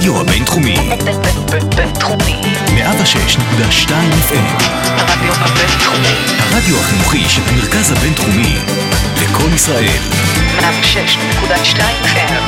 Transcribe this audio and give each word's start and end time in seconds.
הרדיו 0.00 0.20
הבינתחומי. 0.20 0.76
בינתחומי. 1.76 2.40
106.2 2.66 3.90
FM. 4.28 4.62
הרדיו 4.84 5.32
הבינתחומי. 5.34 6.14
הרדיו 6.38 6.76
החינוכי 6.80 7.28
של 7.28 7.42
המרכז 7.46 7.92
הבינתחומי. 7.92 8.56
לקום 9.22 9.54
ישראל. 9.54 9.98
106.2 10.58 11.80
FM. 12.04 12.42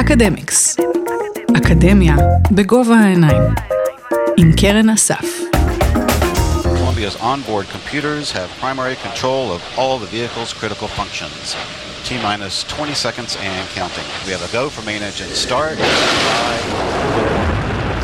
אקדמיקס. 0.00 0.76
אקדמיה 1.56 2.16
בגובה 2.50 2.94
העיניים. 2.94 3.42
עם 4.36 4.52
קרן 4.60 4.90
אסף. 4.90 5.24
Columbia's 6.62 7.16
onboard 7.20 7.66
computers 7.76 8.32
have 8.32 8.48
primary 8.60 8.96
control 9.06 9.52
of 9.56 9.60
all 9.78 9.98
the 9.98 10.06
vehicle's 10.06 10.52
critical 10.60 10.88
functions. 10.88 11.56
T 12.12 12.22
minus 12.22 12.64
20 12.64 12.94
seconds 12.94 13.36
and 13.40 13.64
counting. 13.70 14.04
We 14.26 14.32
have 14.32 14.44
a 14.48 14.52
go 14.52 14.68
for 14.68 14.82
main 14.84 15.02
engine 15.02 15.32
start. 15.44 15.76
Five, 15.78 16.64
four, 17.14 17.36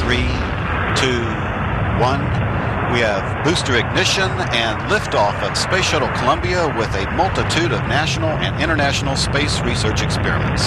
three, 0.02 0.28
two, 1.02 1.22
one. 2.10 2.22
We 2.94 3.00
have 3.08 3.24
booster 3.44 3.74
ignition 3.82 4.30
and 4.64 4.76
liftoff 4.92 5.36
of 5.46 5.52
Space 5.66 5.86
Shuttle 5.90 6.12
Columbia 6.20 6.60
with 6.80 6.92
a 7.02 7.04
multitude 7.20 7.72
of 7.76 7.80
national 7.98 8.32
and 8.44 8.52
international 8.64 9.14
space 9.16 9.54
research 9.70 10.00
experiments. 10.02 10.62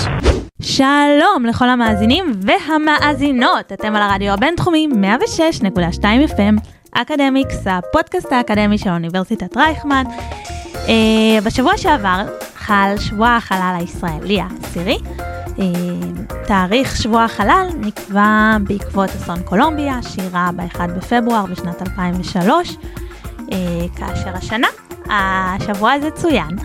שלום 0.62 1.46
לכל 1.46 1.70
המאזינים 1.70 2.34
והמאזינות, 2.42 3.72
אתם 3.74 3.96
על 3.96 4.02
הרדיו 4.02 4.34
הבינתחומי 4.34 4.88
106.2 4.92 6.04
FM, 6.36 6.56
אקדמיקס, 6.92 7.68
הפודקאסט 7.68 8.32
האקדמי 8.32 8.78
של 8.78 8.90
אוניברסיטת 8.90 9.58
רייכמן. 9.58 10.04
אה, 10.88 11.42
בשבוע 11.44 11.78
שעבר 11.78 12.26
חל 12.62 12.96
שבוע 13.00 13.36
החלל 13.36 13.76
הישראלי 13.80 14.40
העשירי. 14.42 14.98
אה, 15.60 15.66
תאריך 16.48 16.98
שבוע 16.98 17.24
החלל 17.24 17.68
נקבע 17.80 18.58
בעקבות 18.68 19.10
אסון 19.10 19.44
קולומביה, 19.44 20.00
שאירע 20.04 20.50
ב-1 20.56 20.80
בפברואר 20.98 21.46
בשנת 21.46 21.82
2003, 21.82 22.78
אה, 23.52 23.58
כאשר 23.96 24.30
השנה, 24.36 24.68
השבוע 25.10 25.92
הזה 25.92 26.12
צוין. 26.12 26.56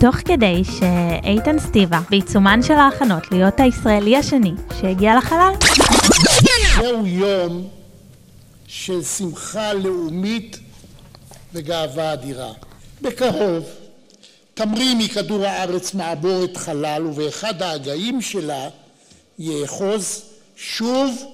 תוך 0.00 0.16
כדי 0.16 0.62
שאיתן 0.64 1.58
סטיבה, 1.58 2.00
בעיצומן 2.10 2.62
של 2.62 2.74
ההכנות 2.74 3.32
להיות 3.32 3.60
הישראלי 3.60 4.16
השני 4.16 4.52
שהגיע 4.80 5.16
לחלל, 5.16 5.52
זהו 6.76 7.06
יום 7.06 7.68
של 8.66 9.02
שמחה 9.02 9.72
לאומית 9.74 10.58
וגאווה 11.54 12.12
אדירה. 12.12 12.52
בקרוב 13.02 13.85
תמריא 14.56 14.94
מכדור 14.94 15.44
הארץ 15.44 15.94
מעבורת 15.94 16.56
חלל 16.56 17.06
ובאחד 17.06 17.62
ההגאים 17.62 18.22
שלה 18.22 18.68
יאחוז 19.38 20.22
שוב 20.56 21.24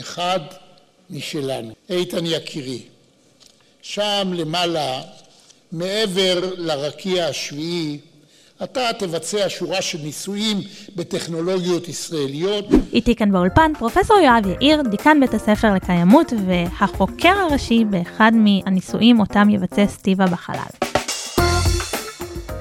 אחד 0.00 0.40
משלנו. 1.10 1.72
איתן 1.90 2.26
יקירי, 2.26 2.82
שם 3.82 4.32
למעלה, 4.34 5.02
מעבר 5.72 6.54
לרקיע 6.56 7.26
השביעי, 7.26 7.98
אתה 8.62 8.88
תבצע 8.98 9.46
שורה 9.48 9.82
של 9.82 9.98
ניסויים 9.98 10.60
בטכנולוגיות 10.96 11.88
ישראליות 11.88 12.64
איתי 12.92 13.16
כאן 13.16 13.32
באולפן 13.32 13.72
פרופסור 13.78 14.16
יואב 14.16 14.46
יאיר, 14.46 14.82
דיקן 14.82 15.20
בית 15.20 15.34
הספר 15.34 15.74
לקיימות 15.74 16.32
והחוקר 16.46 17.34
הראשי 17.48 17.84
באחד 17.84 18.32
מהניסויים 18.34 19.20
אותם 19.20 19.50
יבצע 19.50 19.86
סטיבה 19.86 20.26
בחלל. 20.26 20.89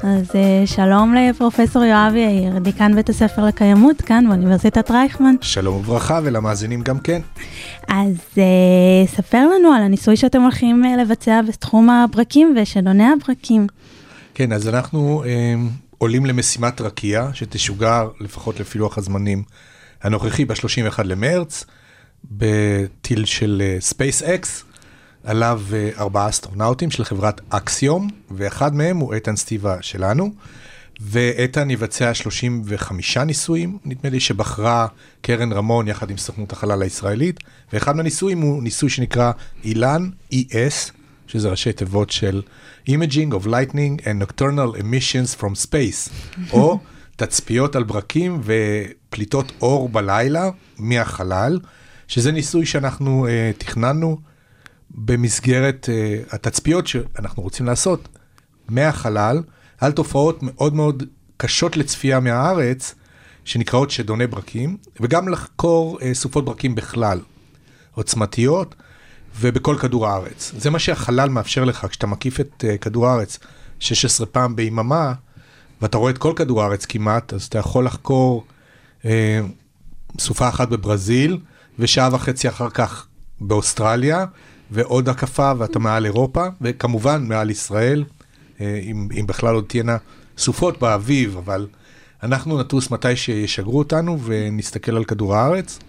אז 0.03 0.35
אה, 0.35 0.63
שלום 0.65 1.13
לפרופסור 1.13 1.83
יואב 1.83 2.15
יאיר, 2.15 2.59
דיקן 2.59 2.95
בית 2.95 3.09
הספר 3.09 3.45
לקיימות 3.45 4.01
כאן 4.01 4.25
באוניברסיטת 4.27 4.91
רייכמן. 4.91 5.35
שלום 5.41 5.75
וברכה 5.75 6.19
ולמאזינים 6.23 6.81
גם 6.81 6.99
כן. 6.99 7.21
אז 7.87 8.15
אה, 8.37 9.07
ספר 9.07 9.47
לנו 9.47 9.73
על 9.73 9.81
הניסוי 9.81 10.17
שאתם 10.17 10.41
הולכים 10.41 10.85
אה, 10.85 11.03
לבצע 11.03 11.41
בתחום 11.47 11.89
הברקים 11.89 12.55
ושדוני 12.57 13.03
הברקים. 13.03 13.67
כן, 14.33 14.51
אז 14.51 14.67
אנחנו 14.67 15.23
אה, 15.25 15.53
עולים 15.97 16.25
למשימת 16.25 16.81
רקיע 16.81 17.29
שתשוגר 17.33 18.09
לפחות 18.19 18.59
לפי 18.59 18.77
לוח 18.79 18.97
הזמנים 18.97 19.43
הנוכחי 20.03 20.45
ב-31 20.45 21.03
למרץ, 21.03 21.65
בטיל 22.31 23.25
של 23.25 23.61
SpaceX, 23.79 24.63
עליו 25.23 25.61
אה, 25.73 25.89
ארבעה 25.97 26.29
אסטרונאוטים 26.29 26.91
של 26.91 27.03
חברת 27.03 27.41
אקסיום, 27.49 28.07
ואחד 28.31 28.75
מהם 28.75 28.97
הוא 28.97 29.13
איתן 29.13 29.35
סטיבה 29.35 29.77
שלנו. 29.81 30.31
ואיתן 31.01 31.69
יבצע 31.69 32.13
35 32.13 33.17
ניסויים, 33.17 33.77
נדמה 33.85 34.09
לי 34.09 34.19
שבחרה 34.19 34.87
קרן 35.21 35.53
רמון 35.53 35.87
יחד 35.87 36.09
עם 36.09 36.17
סוכנות 36.17 36.51
החלל 36.51 36.81
הישראלית, 36.81 37.39
ואחד 37.73 37.95
מהניסויים 37.95 38.41
הוא 38.41 38.63
ניסוי 38.63 38.89
שנקרא 38.89 39.31
אילן, 39.63 40.09
ES, 40.33 40.91
שזה 41.27 41.49
ראשי 41.49 41.73
תיבות 41.73 42.09
של 42.09 42.41
Imaging 42.87 43.31
of 43.31 43.45
Lightning 43.45 44.01
and 44.01 44.23
Nocturnal 44.23 44.79
Emissions 44.79 45.41
from 45.41 45.67
Space, 45.67 46.11
או 46.53 46.79
תצפיות 47.15 47.75
על 47.75 47.83
ברקים 47.83 48.41
ופליטות 48.43 49.51
אור 49.61 49.89
בלילה 49.89 50.49
מהחלל, 50.77 51.59
שזה 52.07 52.31
ניסוי 52.31 52.65
שאנחנו 52.65 53.27
uh, 53.27 53.57
תכננו 53.57 54.17
במסגרת 54.91 55.89
uh, 55.89 56.35
התצפיות 56.35 56.87
שאנחנו 56.87 57.43
רוצים 57.43 57.65
לעשות 57.65 58.07
מהחלל, 58.69 59.41
על 59.77 59.91
תופעות 59.91 60.43
מאוד 60.43 60.73
מאוד 60.73 61.03
קשות 61.37 61.77
לצפייה 61.77 62.19
מהארץ, 62.19 62.95
שנקראות 63.45 63.91
שדוני 63.91 64.27
ברקים, 64.27 64.77
וגם 64.99 65.29
לחקור 65.29 65.99
uh, 65.99 66.03
סופות 66.13 66.45
ברקים 66.45 66.75
בכלל, 66.75 67.19
עוצמתיות, 67.91 68.75
ובכל 69.39 69.75
כדור 69.79 70.07
הארץ. 70.07 70.51
זה 70.57 70.69
מה 70.69 70.79
שהחלל 70.79 71.29
מאפשר 71.29 71.63
לך, 71.63 71.87
כשאתה 71.89 72.07
מקיף 72.07 72.39
את 72.39 72.63
uh, 72.63 72.77
כדור 72.77 73.07
הארץ 73.07 73.39
16 73.79 74.27
פעם 74.27 74.55
ביממה, 74.55 75.13
ואתה 75.81 75.97
רואה 75.97 76.11
את 76.11 76.17
כל 76.17 76.33
כדור 76.35 76.63
הארץ 76.63 76.85
כמעט, 76.85 77.33
אז 77.33 77.43
אתה 77.43 77.59
יכול 77.59 77.85
לחקור 77.85 78.45
uh, 79.01 79.05
סופה 80.19 80.49
אחת 80.49 80.69
בברזיל, 80.69 81.37
ושעה 81.79 82.09
וחצי 82.11 82.49
אחר 82.49 82.69
כך 82.69 83.07
באוסטרליה, 83.41 84.25
ועוד 84.71 85.09
הקפה 85.09 85.51
ואתה 85.57 85.79
מעל 85.79 86.05
אירופה, 86.05 86.47
וכמובן 86.61 87.25
מעל 87.27 87.49
ישראל, 87.49 88.03
אה, 88.61 88.79
אם, 88.83 89.07
אם 89.19 89.27
בכלל 89.27 89.55
עוד 89.55 89.65
תהיינה 89.67 89.97
סופות 90.37 90.79
באביב, 90.79 91.37
אבל 91.37 91.67
אנחנו 92.23 92.59
נטוס 92.59 92.91
מתי 92.91 93.15
שישגרו 93.15 93.77
אותנו 93.77 94.19
ונסתכל 94.21 94.95
על 94.95 95.03
כדור 95.03 95.35
הארץ. 95.35 95.79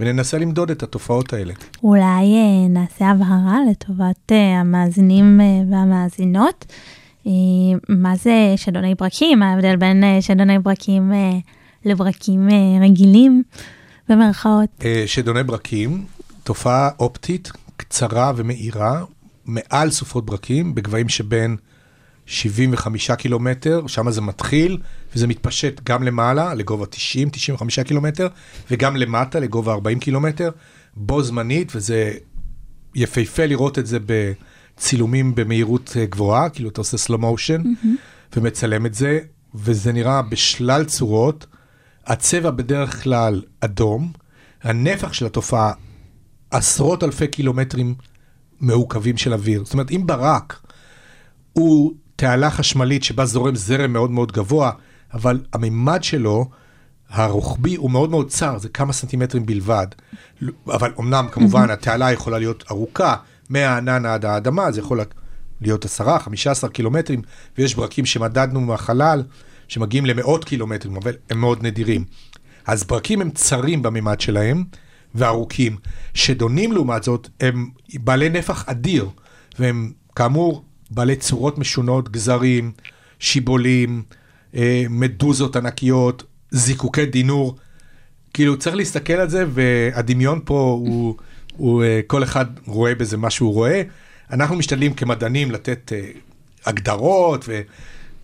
וננסה 0.00 0.38
למדוד 0.38 0.70
את 0.70 0.82
התופעות 0.82 1.32
האלה. 1.32 1.54
אולי 1.82 2.02
אה, 2.02 2.68
נעשה 2.68 3.08
הבהרה 3.08 3.58
לטובת 3.70 4.32
אה, 4.32 4.60
המאזינים 4.60 5.40
והמאזינות. 5.70 6.64
מה 7.88 8.16
זה 8.16 8.54
שדוני 8.56 8.94
ברקים? 8.94 9.42
ההבדל 9.42 9.76
בין 9.76 10.04
שדוני 10.20 10.58
ברקים 10.58 11.12
לברקים 11.84 12.48
רגילים 12.80 13.42
במרכאות? 14.08 14.84
שדוני 15.06 15.42
ברקים, 15.42 16.04
תופעה 16.44 16.90
אופטית 16.98 17.50
קצרה 17.78 18.32
ומהירה, 18.36 19.04
מעל 19.44 19.90
סופות 19.90 20.26
ברקים, 20.26 20.74
בגבהים 20.74 21.08
שבין 21.08 21.56
75 22.26 23.10
קילומטר, 23.10 23.86
שם 23.86 24.10
זה 24.10 24.20
מתחיל, 24.20 24.78
וזה 25.14 25.26
מתפשט 25.26 25.80
גם 25.84 26.02
למעלה, 26.02 26.54
לגובה 26.54 26.86
90-95 27.58 27.84
קילומטר, 27.84 28.28
וגם 28.70 28.96
למטה, 28.96 29.40
לגובה 29.40 29.72
40 29.72 29.98
קילומטר, 29.98 30.50
בו 30.96 31.22
זמנית, 31.22 31.72
וזה 31.76 32.12
יפהפה 32.94 33.46
לראות 33.46 33.78
את 33.78 33.86
זה 33.86 33.98
בצילומים 34.06 35.34
במהירות 35.34 35.96
אה, 35.96 36.06
גבוהה, 36.06 36.48
כאילו 36.48 36.68
אתה 36.68 36.80
עושה 36.80 36.96
slow 36.96 37.18
motion, 37.18 37.64
mm-hmm. 37.64 38.36
ומצלם 38.36 38.86
את 38.86 38.94
זה, 38.94 39.18
וזה 39.54 39.92
נראה 39.92 40.22
בשלל 40.22 40.84
צורות. 40.84 41.46
הצבע 42.06 42.50
בדרך 42.50 43.02
כלל 43.02 43.42
אדום, 43.60 44.12
הנפח 44.62 45.12
של 45.12 45.26
התופעה 45.26 45.72
עשרות 46.50 47.04
אלפי 47.04 47.28
קילומטרים 47.28 47.94
מעוכבים 48.60 49.16
של 49.16 49.32
אוויר. 49.32 49.64
זאת 49.64 49.72
אומרת, 49.72 49.90
אם 49.90 50.02
ברק 50.06 50.60
הוא 51.52 51.92
תעלה 52.16 52.50
חשמלית 52.50 53.04
שבה 53.04 53.26
זורם 53.26 53.54
זרם 53.54 53.92
מאוד 53.92 54.10
מאוד 54.10 54.32
גבוה, 54.32 54.70
אבל 55.14 55.40
המימד 55.52 56.04
שלו, 56.04 56.50
הרוחבי, 57.08 57.76
הוא 57.76 57.90
מאוד 57.90 58.10
מאוד 58.10 58.28
צר, 58.28 58.58
זה 58.58 58.68
כמה 58.68 58.92
סנטימטרים 58.92 59.46
בלבד. 59.46 59.86
אבל 60.66 60.92
אמנם, 61.00 61.26
כמובן, 61.32 61.70
התעלה 61.70 62.12
יכולה 62.12 62.38
להיות 62.38 62.64
ארוכה, 62.70 63.16
מהענן 63.48 64.06
עד 64.06 64.24
האדמה, 64.24 64.72
זה 64.72 64.80
יכול 64.80 65.00
להיות 65.60 65.86
10-15 66.64 66.68
קילומטרים, 66.68 67.22
ויש 67.58 67.74
ברקים 67.74 68.06
שמדדנו 68.06 68.60
מהחלל, 68.60 69.22
שמגיעים 69.68 70.06
למאות 70.06 70.44
קילומטרים, 70.44 70.96
אבל 70.96 71.12
הם 71.30 71.40
מאוד 71.40 71.62
נדירים. 71.62 72.04
אז 72.66 72.84
ברקים 72.84 73.20
הם 73.20 73.30
צרים 73.30 73.82
במימד 73.82 74.20
שלהם, 74.20 74.64
וארוכים. 75.14 75.76
שדונים 76.14 76.72
לעומת 76.72 77.02
זאת 77.02 77.28
הם 77.40 77.68
בעלי 77.94 78.28
נפח 78.28 78.64
אדיר, 78.68 79.08
והם 79.58 79.92
כאמור 80.16 80.64
בעלי 80.90 81.16
צורות 81.16 81.58
משונות, 81.58 82.08
גזרים, 82.08 82.72
שיבולים, 83.18 84.02
אה, 84.54 84.84
מדוזות 84.90 85.56
ענקיות, 85.56 86.24
זיקוקי 86.50 87.06
דינור. 87.06 87.56
כאילו 88.34 88.58
צריך 88.58 88.76
להסתכל 88.76 89.12
על 89.12 89.28
זה 89.28 89.44
והדמיון 89.48 90.40
פה 90.44 90.78
הוא, 90.80 91.14
הוא 91.56 91.82
אה, 91.82 92.00
כל 92.06 92.22
אחד 92.22 92.46
רואה 92.66 92.94
בזה 92.94 93.16
מה 93.16 93.30
שהוא 93.30 93.54
רואה. 93.54 93.82
אנחנו 94.30 94.56
משתדלים 94.56 94.94
כמדענים 94.94 95.50
לתת 95.50 95.92
אה, 95.92 96.10
הגדרות 96.66 97.48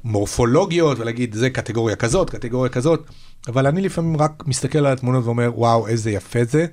ומורפולוגיות 0.04 0.98
ולהגיד 0.98 1.34
זה 1.34 1.50
קטגוריה 1.50 1.96
כזאת, 1.96 2.30
קטגוריה 2.30 2.70
כזאת, 2.70 3.10
אבל 3.48 3.66
אני 3.66 3.82
לפעמים 3.82 4.16
רק 4.16 4.42
מסתכל 4.46 4.78
על 4.78 4.92
התמונות 4.92 5.24
ואומר 5.24 5.50
וואו 5.54 5.88
איזה 5.88 6.10
יפה 6.10 6.44
זה. 6.44 6.66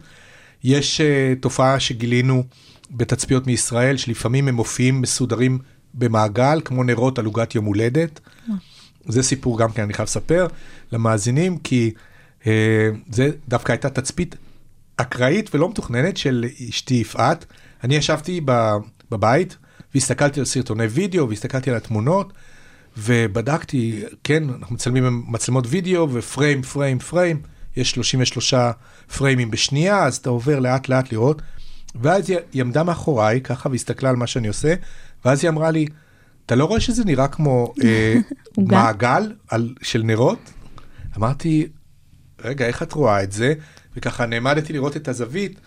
יש 0.64 1.02
uh, 1.02 1.40
תופעה 1.40 1.80
שגילינו 1.80 2.44
בתצפיות 2.92 3.48
מישראל 3.48 3.98
שלפעמים 3.98 4.48
הם 4.48 4.56
מופיעים 4.56 5.02
מסודרים 5.02 5.60
במעגל 5.94 6.62
כמו 6.66 6.84
נרות 6.84 7.20
על 7.20 7.26
עוגת 7.26 7.56
יום 7.56 7.66
הולדת. 7.66 8.20
זה 9.06 9.24
סיפור 9.24 9.60
גם 9.60 9.72
כן 9.72 9.82
אני 9.84 9.94
חייב 9.94 10.08
לספר 10.08 10.48
למאזינים 10.92 11.58
כי 11.58 11.92
uh, 12.42 12.46
זה 13.12 13.30
דווקא 13.48 13.72
הייתה 13.72 13.90
תצפית 13.90 14.36
אקראית 14.98 15.56
ולא 15.56 15.70
מתוכננת 15.70 16.18
של 16.18 16.46
אשתי 16.70 16.94
יפעת. 16.94 17.46
אני 17.84 17.96
ישבתי 17.96 18.42
בבית 19.12 19.58
והסתכלתי 19.94 20.40
על 20.40 20.46
סרטוני 20.46 20.86
וידאו 20.86 21.30
והסתכלתי 21.30 21.70
על 21.70 21.76
התמונות 21.76 22.34
ובדקתי, 22.98 24.04
כן, 24.24 24.44
אנחנו 24.50 24.76
מצלמים 24.76 25.06
עם 25.06 25.24
מצלמות 25.28 25.66
וידאו 25.68 26.10
ופריים, 26.14 26.62
פריים, 26.62 27.00
פריים, 27.00 27.42
יש 27.76 27.92
33 27.92 28.54
פריימים 29.18 29.52
בשנייה, 29.52 30.04
אז 30.04 30.18
אתה 30.18 30.30
עובר 30.30 30.60
לאט 30.60 30.90
לאט 30.90 31.12
לראות. 31.12 31.42
ואז 31.96 32.30
היא, 32.30 32.62
עמדה 32.62 32.84
מאחוריי 32.84 33.42
ככה 33.42 33.70
והסתכלה 33.70 34.10
על 34.10 34.16
מה 34.16 34.28
שאני 34.28 34.48
עושה, 34.48 34.74
ואז 35.26 35.44
היא 35.44 35.50
אמרה 35.50 35.72
לי, 35.72 35.86
אתה 36.46 36.56
לא 36.56 36.66
רואה 36.66 36.80
שזה 36.80 37.06
נראה 37.06 37.28
כמו 37.28 37.74
אה? 37.84 38.16
מעגל 38.72 39.34
על, 39.50 39.74
של 39.82 40.04
נרות? 40.04 40.52
אמרתי, 41.18 41.68
רגע, 42.44 42.66
איך 42.66 42.84
את 42.84 42.94
רואה 42.94 43.24
את 43.24 43.32
זה? 43.32 43.54
וככה 43.96 44.26
נעמדתי 44.26 44.74
לראות 44.74 44.98
את 44.98 45.08
הזווית, 45.08 45.60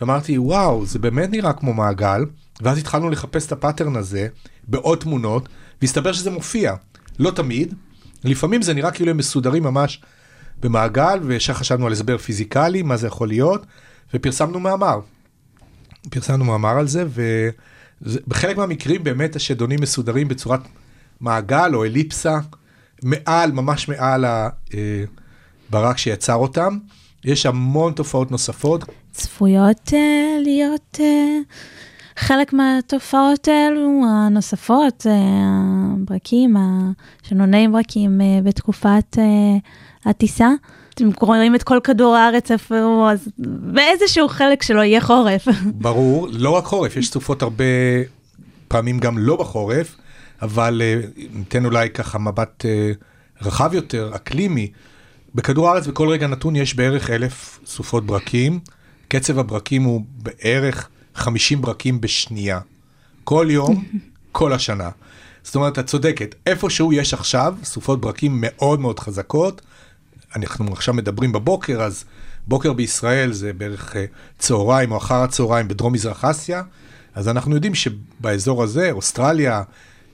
ואמרתי, 0.00 0.38
וואו, 0.38 0.86
זה 0.86 0.98
באמת 0.98 1.30
נראה 1.30 1.52
כמו 1.52 1.74
מעגל, 1.74 2.24
ואז 2.62 2.78
התחלנו 2.78 3.10
לחפש 3.10 3.46
את 3.46 3.52
הפאטרן 3.52 3.96
הזה 3.96 4.28
בעוד 4.68 4.98
תמונות, 4.98 5.48
והסתבר 5.80 6.12
שזה 6.12 6.30
מופיע. 6.30 6.74
לא 7.18 7.30
תמיד, 7.30 7.74
לפעמים 8.24 8.62
זה 8.62 8.74
נראה 8.74 8.90
כאילו 8.90 9.10
הם 9.10 9.16
מסודרים 9.16 9.62
ממש 9.62 10.02
במעגל, 10.60 11.18
וישר 11.22 11.54
חשבנו 11.54 11.86
על 11.86 11.92
הסבר 11.92 12.18
פיזיקלי, 12.18 12.82
מה 12.82 12.96
זה 12.96 13.06
יכול 13.06 13.28
להיות, 13.28 13.66
ופרסמנו 14.14 14.60
מאמר. 14.60 15.00
פרסמנו 16.10 16.44
מאמר 16.44 16.78
על 16.78 16.86
זה, 16.86 17.04
ובחלק 18.02 18.56
מהמקרים 18.56 19.04
באמת 19.04 19.36
השדונים 19.36 19.80
מסודרים 19.82 20.28
בצורת 20.28 20.60
מעגל 21.20 21.70
או 21.74 21.84
אליפסה, 21.84 22.38
מעל, 23.02 23.52
ממש 23.52 23.88
מעל 23.88 24.24
הברק 25.68 25.98
שיצר 25.98 26.34
אותם. 26.34 26.78
יש 27.24 27.46
המון 27.46 27.92
תופעות 27.92 28.30
נוספות, 28.30 28.84
צפויות 29.12 29.92
אה, 29.92 30.38
להיות 30.42 30.98
אה, 31.00 31.38
חלק 32.20 32.52
מהתופעות 32.52 33.48
האלו 33.48 34.02
הנוספות, 34.08 35.06
אה, 35.06 35.12
הברקים, 36.02 36.56
השנוני 37.24 37.68
ברקים 37.68 38.20
אה, 38.20 38.38
בתקופת 38.44 39.18
אה, 39.18 40.10
הטיסה. 40.10 40.48
אתם 40.94 41.08
רואים 41.20 41.54
את 41.54 41.62
כל 41.62 41.78
כדור 41.84 42.16
הארץ 42.16 42.50
הוא, 42.68 43.08
אז 43.08 43.28
באיזשהו 43.72 44.28
חלק 44.28 44.62
שלו 44.62 44.82
יהיה 44.82 45.00
חורף. 45.00 45.48
ברור, 45.74 46.28
לא 46.32 46.50
רק 46.50 46.64
חורף, 46.64 46.96
יש 46.96 47.10
סופות 47.10 47.42
הרבה 47.42 47.64
פעמים 48.68 48.98
גם 48.98 49.18
לא 49.18 49.36
בחורף, 49.36 49.96
אבל 50.42 50.82
ניתן 51.34 51.64
אולי 51.64 51.90
ככה 51.90 52.18
מבט 52.18 52.64
רחב 53.42 53.74
יותר, 53.74 54.10
אקלימי. 54.14 54.70
בכדור 55.34 55.68
הארץ 55.68 55.86
בכל 55.86 56.08
רגע 56.08 56.26
נתון 56.26 56.56
יש 56.56 56.74
בערך 56.74 57.10
אלף 57.10 57.60
סופות 57.66 58.06
ברקים, 58.06 58.60
קצב 59.08 59.38
הברקים 59.38 59.82
הוא 59.82 60.02
בערך 60.16 60.88
50 61.20 61.60
ברקים 61.62 62.00
בשנייה. 62.00 62.60
כל 63.24 63.46
יום, 63.50 63.84
כל 64.32 64.52
השנה. 64.52 64.90
זאת 65.42 65.54
אומרת, 65.54 65.78
את 65.78 65.86
צודקת, 65.86 66.34
איפשהו 66.46 66.92
יש 66.92 67.14
עכשיו 67.14 67.54
סופות 67.64 68.00
ברקים 68.00 68.38
מאוד 68.40 68.80
מאוד 68.80 68.98
חזקות. 68.98 69.60
אנחנו 70.36 70.72
עכשיו 70.72 70.94
מדברים 70.94 71.32
בבוקר, 71.32 71.82
אז 71.82 72.04
בוקר 72.46 72.72
בישראל 72.72 73.32
זה 73.32 73.52
בערך 73.52 73.96
אה, 73.96 74.04
צהריים 74.38 74.92
או 74.92 74.96
אחר 74.96 75.14
הצהריים 75.14 75.68
בדרום 75.68 75.92
מזרח 75.92 76.24
אסיה, 76.24 76.62
אז 77.14 77.28
אנחנו 77.28 77.54
יודעים 77.54 77.74
שבאזור 77.74 78.62
הזה, 78.62 78.90
אוסטרליה, 78.90 79.62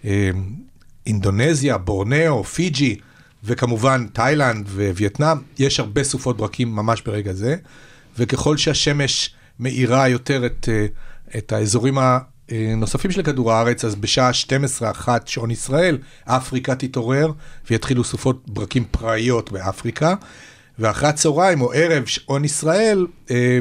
אה, 0.05 0.31
אינדונזיה, 1.07 1.79
בורנאו, 1.79 2.45
פיג'י, 2.45 2.97
וכמובן 3.45 4.07
תאילנד 4.13 4.69
ווייטנאם, 4.69 5.39
יש 5.59 5.81
הרבה 5.81 6.05
סופות 6.05 6.37
ברקים 6.37 6.77
ממש 6.77 7.03
ברגע 7.03 7.33
זה, 7.33 7.57
וככל 8.19 8.57
שהשמש 8.57 9.35
מאירה 9.61 10.09
יותר 10.09 10.47
את, 10.47 10.69
אה, 10.73 10.87
את 11.39 11.53
האזורים 11.53 11.99
הנוספים 12.49 13.11
של 13.11 13.23
כדור 13.23 13.53
הארץ, 13.53 13.85
אז 13.85 13.95
בשעה 13.95 14.31
12-1 15.07 15.09
שעון 15.27 15.51
ישראל, 15.51 15.99
אפריקה 16.25 16.75
תתעורר 16.75 17.33
ויתחילו 17.71 18.05
סופות 18.05 18.43
ברקים 18.49 18.85
פראיות 18.91 19.53
באפריקה, 19.53 20.15
ואחרי 20.79 21.09
הצהריים 21.09 21.61
או 21.61 21.73
ערב 21.73 22.07
שעון 22.07 22.45
ישראל, 22.45 23.07
אה, 23.31 23.59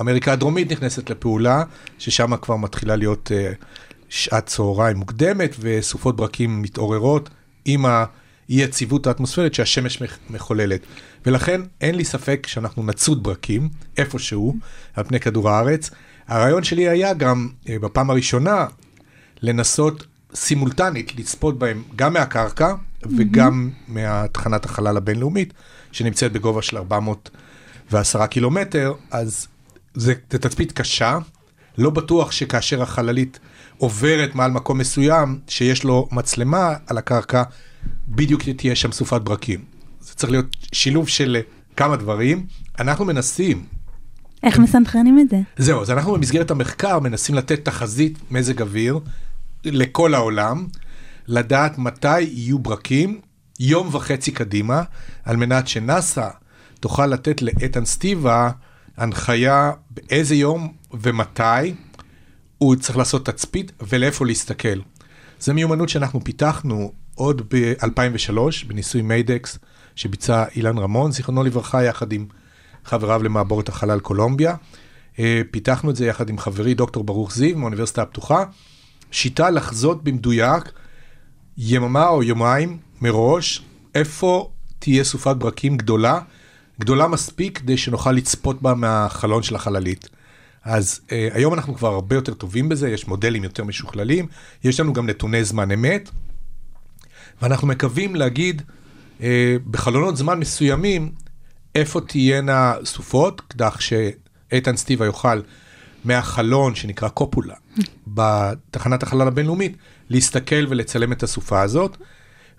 אמריקה 0.00 0.32
הדרומית 0.32 0.72
נכנסת 0.72 1.10
לפעולה, 1.10 1.62
ששם 1.98 2.36
כבר 2.36 2.56
מתחילה 2.56 2.96
להיות 2.96 3.32
אה, 3.34 3.52
שעת 4.08 4.46
צהריים 4.46 4.96
מוקדמת, 4.96 5.56
וסופות 5.60 6.16
ברקים 6.16 6.62
מתעוררות 6.62 7.30
עם 7.64 7.86
האי 8.50 8.62
יציבות 8.62 9.06
האטמוספרית 9.06 9.54
שהשמש 9.54 10.02
מח- 10.02 10.18
מחוללת. 10.30 10.80
ולכן 11.26 11.60
אין 11.80 11.94
לי 11.94 12.04
ספק 12.04 12.46
שאנחנו 12.46 12.82
נצוד 12.82 13.22
ברקים 13.22 13.68
איפשהו 13.96 14.56
על 14.96 15.04
פני 15.04 15.20
כדור 15.20 15.50
הארץ. 15.50 15.90
הרעיון 16.28 16.64
שלי 16.64 16.88
היה 16.88 17.14
גם 17.14 17.48
אה, 17.68 17.78
בפעם 17.78 18.10
הראשונה 18.10 18.66
לנסות 19.42 20.06
סימולטנית 20.34 21.18
לצפות 21.18 21.58
בהם 21.58 21.82
גם 21.96 22.12
מהקרקע 22.12 22.74
וגם 23.16 23.70
מהתחנת 23.88 24.64
החלל 24.64 24.96
הבינלאומית 24.96 25.52
שנמצאת 25.92 26.32
בגובה 26.32 26.62
של 26.62 26.76
410 26.76 28.26
קילומטר, 28.26 28.92
אז 29.10 29.46
זה, 29.94 30.14
זה 30.30 30.38
תצפית 30.38 30.72
קשה, 30.72 31.18
לא 31.78 31.90
בטוח 31.90 32.30
שכאשר 32.32 32.82
החללית 32.82 33.38
עוברת 33.78 34.34
מעל 34.34 34.50
מקום 34.50 34.78
מסוים 34.78 35.38
שיש 35.48 35.84
לו 35.84 36.08
מצלמה 36.12 36.74
על 36.86 36.98
הקרקע, 36.98 37.42
בדיוק 38.10 38.42
תהיה 38.56 38.76
שם 38.76 38.92
סופת 38.92 39.20
ברקים. 39.20 39.64
זה 40.00 40.14
צריך 40.14 40.32
להיות 40.32 40.56
שילוב 40.72 41.08
של 41.08 41.36
אה, 41.36 41.40
כמה 41.76 41.96
דברים. 41.96 42.46
אנחנו 42.78 43.04
מנסים 43.04 43.64
איך 44.42 44.58
מסנכרנים 44.58 45.18
את 45.18 45.28
זה? 45.28 45.40
זהו, 45.56 45.82
אז 45.82 45.90
אנחנו 45.90 46.12
במסגרת 46.12 46.50
המחקר 46.50 46.98
מנסים 46.98 47.34
לתת 47.34 47.64
תחזית 47.64 48.18
מזג 48.30 48.62
אוויר 48.62 48.98
לכל 49.64 50.14
העולם, 50.14 50.66
לדעת 51.26 51.78
מתי 51.78 52.20
יהיו 52.20 52.58
ברקים, 52.58 53.20
יום 53.60 53.88
וחצי 53.92 54.32
קדימה, 54.32 54.82
על 55.24 55.36
מנת 55.36 55.68
שנאסא 55.68 56.28
תוכל 56.80 57.06
לתת 57.06 57.42
לאיתן 57.42 57.84
סטיבה 57.84 58.50
הנחיה 58.96 59.72
באיזה 59.90 60.34
יום 60.34 60.72
ומתי 61.00 61.74
הוא 62.58 62.76
צריך 62.76 62.98
לעשות 62.98 63.26
תצפית 63.26 63.72
ולאיפה 63.88 64.26
להסתכל. 64.26 64.80
זו 65.40 65.54
מיומנות 65.54 65.88
שאנחנו 65.88 66.24
פיתחנו 66.24 66.92
עוד 67.20 67.42
ב-2003 67.48 68.66
בניסוי 68.66 69.02
מיידקס 69.02 69.58
שביצע 69.96 70.44
אילן 70.56 70.78
רמון, 70.78 71.12
זיכרונו 71.12 71.42
לברכה, 71.44 71.84
יחד 71.84 72.12
עם 72.12 72.26
חבריו 72.84 73.22
למעבורת 73.22 73.68
החלל 73.68 74.00
קולומביה. 74.00 74.56
אה, 75.18 75.42
פיתחנו 75.50 75.90
את 75.90 75.96
זה 75.96 76.06
יחד 76.06 76.28
עם 76.28 76.38
חברי 76.38 76.74
דוקטור 76.74 77.04
ברוך 77.04 77.34
זיו 77.34 77.56
מהאוניברסיטה 77.58 78.02
הפתוחה. 78.02 78.44
שיטה 79.10 79.50
לחזות 79.50 80.04
במדויק 80.04 80.72
יממה 81.58 82.08
או 82.08 82.22
יומיים 82.22 82.78
מראש 83.00 83.62
איפה 83.94 84.50
תהיה 84.78 85.04
סופת 85.04 85.36
ברקים 85.36 85.76
גדולה, 85.76 86.20
גדולה 86.80 87.08
מספיק 87.08 87.58
כדי 87.58 87.76
שנוכל 87.76 88.12
לצפות 88.12 88.62
בה 88.62 88.74
מהחלון 88.74 89.42
של 89.42 89.54
החללית. 89.54 90.08
אז 90.64 91.00
אה, 91.12 91.28
היום 91.32 91.54
אנחנו 91.54 91.74
כבר 91.74 91.88
הרבה 91.88 92.14
יותר 92.14 92.34
טובים 92.34 92.68
בזה, 92.68 92.90
יש 92.90 93.08
מודלים 93.08 93.44
יותר 93.44 93.64
משוכללים, 93.64 94.26
יש 94.64 94.80
לנו 94.80 94.92
גם 94.92 95.06
נתוני 95.06 95.44
זמן 95.44 95.70
אמת, 95.70 96.10
ואנחנו 97.42 97.68
מקווים 97.68 98.14
להגיד 98.14 98.62
אה, 99.22 99.56
בחלונות 99.70 100.16
זמן 100.16 100.38
מסוימים 100.38 101.12
איפה 101.74 102.00
תהיינה 102.00 102.74
סופות, 102.84 103.42
כך 103.58 103.82
שאיתן 103.82 104.76
סטיבה 104.76 105.04
יוכל 105.04 105.40
מהחלון 106.04 106.74
שנקרא 106.74 107.08
קופולה 107.08 107.54
בתחנת 108.14 109.02
החלל 109.02 109.28
הבינלאומית 109.28 109.76
להסתכל 110.10 110.66
ולצלם 110.68 111.12
את 111.12 111.22
הסופה 111.22 111.60
הזאת. 111.60 111.96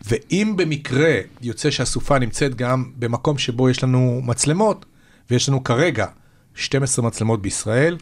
ואם 0.06 0.54
במקרה 0.58 1.14
יוצא 1.42 1.72
שהסופה 1.72 2.20
נמצאת 2.20 2.56
גם 2.56 2.92
במקום 2.96 3.38
שבו 3.38 3.70
יש 3.70 3.84
לנו 3.84 4.22
מצלמות, 4.24 4.86
ויש 5.30 5.50
לנו 5.50 5.64
כרגע 5.64 6.06
12 6.56 7.06
מצלמות 7.06 7.42
בישראל, 7.42 7.98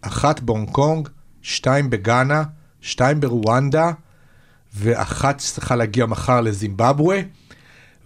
אחת 0.00 0.40
בהונג 0.40 0.70
קונג, 0.70 1.08
שתיים 1.42 1.90
בגאנה, 1.90 2.42
שתיים 2.80 3.20
ברואנדה, 3.20 3.90
ואחת 4.74 5.38
צריכה 5.38 5.76
להגיע 5.76 6.06
מחר 6.06 6.40
לזימבבואה, 6.40 7.20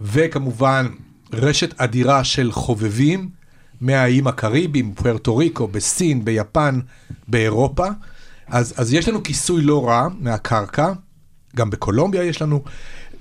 וכמובן 0.01 0.87
רשת 1.33 1.73
אדירה 1.81 2.23
של 2.23 2.51
חובבים 2.51 3.29
מהאיים 3.81 4.27
הקריביים, 4.27 4.93
פוארטו 4.93 5.37
ריקו, 5.37 5.67
בסין, 5.67 6.25
ביפן, 6.25 6.79
באירופה. 7.27 7.87
אז, 8.47 8.73
אז 8.77 8.93
יש 8.93 9.09
לנו 9.09 9.23
כיסוי 9.23 9.61
לא 9.61 9.87
רע 9.87 10.07
מהקרקע, 10.19 10.93
גם 11.55 11.69
בקולומביה 11.69 12.23
יש 12.23 12.41
לנו. 12.41 12.63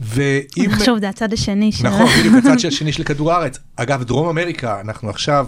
ואם... 0.00 0.70
חשוב, 0.70 0.98
זה 0.98 1.08
הצד 1.08 1.32
השני 1.32 1.72
של... 1.72 1.88
נכון, 1.88 2.06
בדיוק 2.18 2.34
הצד 2.34 2.66
השני 2.66 2.92
של 2.92 3.04
כדור 3.04 3.32
הארץ. 3.32 3.58
אגב, 3.76 4.04
דרום 4.04 4.28
אמריקה, 4.28 4.80
אנחנו 4.80 5.10
עכשיו 5.10 5.46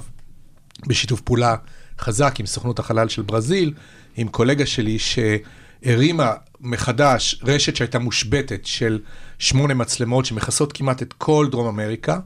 בשיתוף 0.86 1.20
פעולה 1.20 1.56
חזק 1.98 2.40
עם 2.40 2.46
סוכנות 2.46 2.78
החלל 2.78 3.08
של 3.08 3.22
ברזיל, 3.22 3.74
עם 4.16 4.28
קולגה 4.28 4.66
שלי 4.66 4.98
שהרימה 4.98 6.32
מחדש 6.66 7.40
רשת 7.42 7.76
שהייתה 7.76 7.99
מושבתת 7.99 8.61
של 8.66 9.00
שמונה 9.38 9.75
מצלמות 9.75 10.26
שמכסות 10.26 10.73
כמעט 10.73 11.02
את 11.02 11.12
כל 11.12 11.49
דרום 11.50 11.66
אמריקה, 11.66 12.18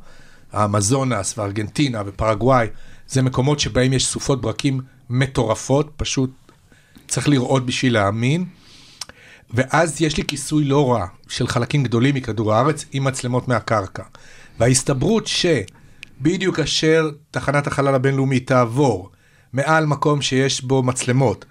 האמזונס 0.53 1.39
וארגנטינה 1.39 2.03
ופרגוואי, 2.07 2.67
זה 3.09 3.23
מקומות 3.23 3.61
שבהם 3.61 3.93
יש 3.93 4.07
סופות 4.07 4.41
ברקים 4.41 4.81
מטורפות, 5.11 5.91
פשוט 5.97 6.31
צריך 7.09 7.29
לראות 7.29 7.67
בשביל 7.67 7.93
להאמין. 7.95 8.45
ואז 9.51 10.03
יש 10.03 10.17
לי 10.17 10.25
כיסוי 10.25 10.65
לא 10.65 10.93
רע 10.93 11.07
של 11.29 11.47
חלקים 11.47 11.83
גדולים 11.83 12.15
מכדור 12.15 12.55
הארץ 12.55 12.85
עם 12.93 13.05
מצלמות 13.05 13.49
מהקרקע. 13.49 14.03
וההסתברות 14.59 15.27
שבדיוק 15.27 16.59
אשר 16.59 17.11
תחנת 17.31 17.67
החלל 17.67 17.95
הבינלאומית 17.95 18.47
תעבור 18.47 19.11
מעל 19.53 19.87
מקום 19.87 20.23
שיש 20.23 20.65
בו 20.65 20.83
מצלמות 20.83 21.45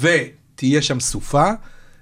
ותהיה 0.00 0.82
שם 0.82 1.00
סופה, 1.00 1.50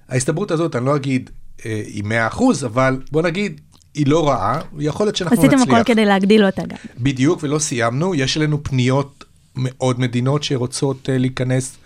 ההסתברות 0.09 0.51
הזאת, 0.51 0.75
אני 0.75 0.85
לא 0.85 0.95
אגיד 0.95 1.29
אה, 1.65 1.81
היא 1.85 2.03
100%, 2.31 2.65
אבל 2.65 3.01
בוא 3.11 3.21
נגיד, 3.21 3.61
היא 3.93 4.07
לא 4.07 4.27
רעה, 4.27 4.61
יכול 4.79 5.05
להיות 5.05 5.15
שאנחנו 5.15 5.37
עשיתם 5.37 5.55
נצליח. 5.55 5.75
הכל 5.75 5.83
כדי 5.83 6.05
להגדיל 6.05 6.45
אותה 6.45 6.61
גם. 6.65 6.77
בדיוק, 6.99 7.43
ולא 7.43 7.59
סיימנו, 7.59 8.15
יש 8.15 8.37
אלינו 8.37 8.63
פניות 8.63 9.23
מעוד 9.55 9.99
מדינות 9.99 10.43
שרוצות 10.43 11.09
uh, 11.09 11.11
להיכנס 11.11 11.77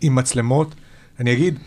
עם 0.00 0.14
מצלמות. 0.14 0.74
אני 1.20 1.32
אגיד 1.32 1.58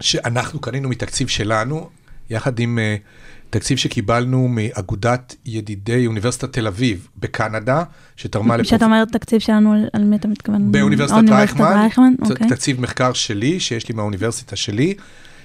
שאנחנו 0.00 0.60
קנינו 0.60 0.88
מתקציב 0.88 1.28
שלנו, 1.28 1.88
יחד 2.30 2.58
עם 2.58 2.78
uh, 2.78 3.02
תקציב 3.50 3.78
שקיבלנו 3.78 4.48
מאגודת 4.48 5.34
ידידי 5.46 6.06
אוניברסיטת 6.06 6.52
תל 6.52 6.66
אביב 6.66 7.08
בקנדה, 7.16 7.82
שתרמה 8.16 8.62
כשאתה 8.62 8.84
אומר 8.84 9.04
תקציב 9.04 9.38
שלנו, 9.40 9.72
על- 9.72 9.88
על 9.92 10.04
מי 10.04 10.16
אתה 10.16 10.28
מתכוון? 10.28 10.72
באוניברסיטת 10.72 11.18
רייכמן? 11.30 12.14
ת- 12.26 12.30
אוקיי. 12.30 12.48
תקציב 12.48 12.80
מחקר 12.80 13.12
שלי, 13.12 13.60
שיש 13.60 13.88
לי 13.88 13.94
מהאוניברסיטה 13.94 14.56
שלי, 14.56 14.94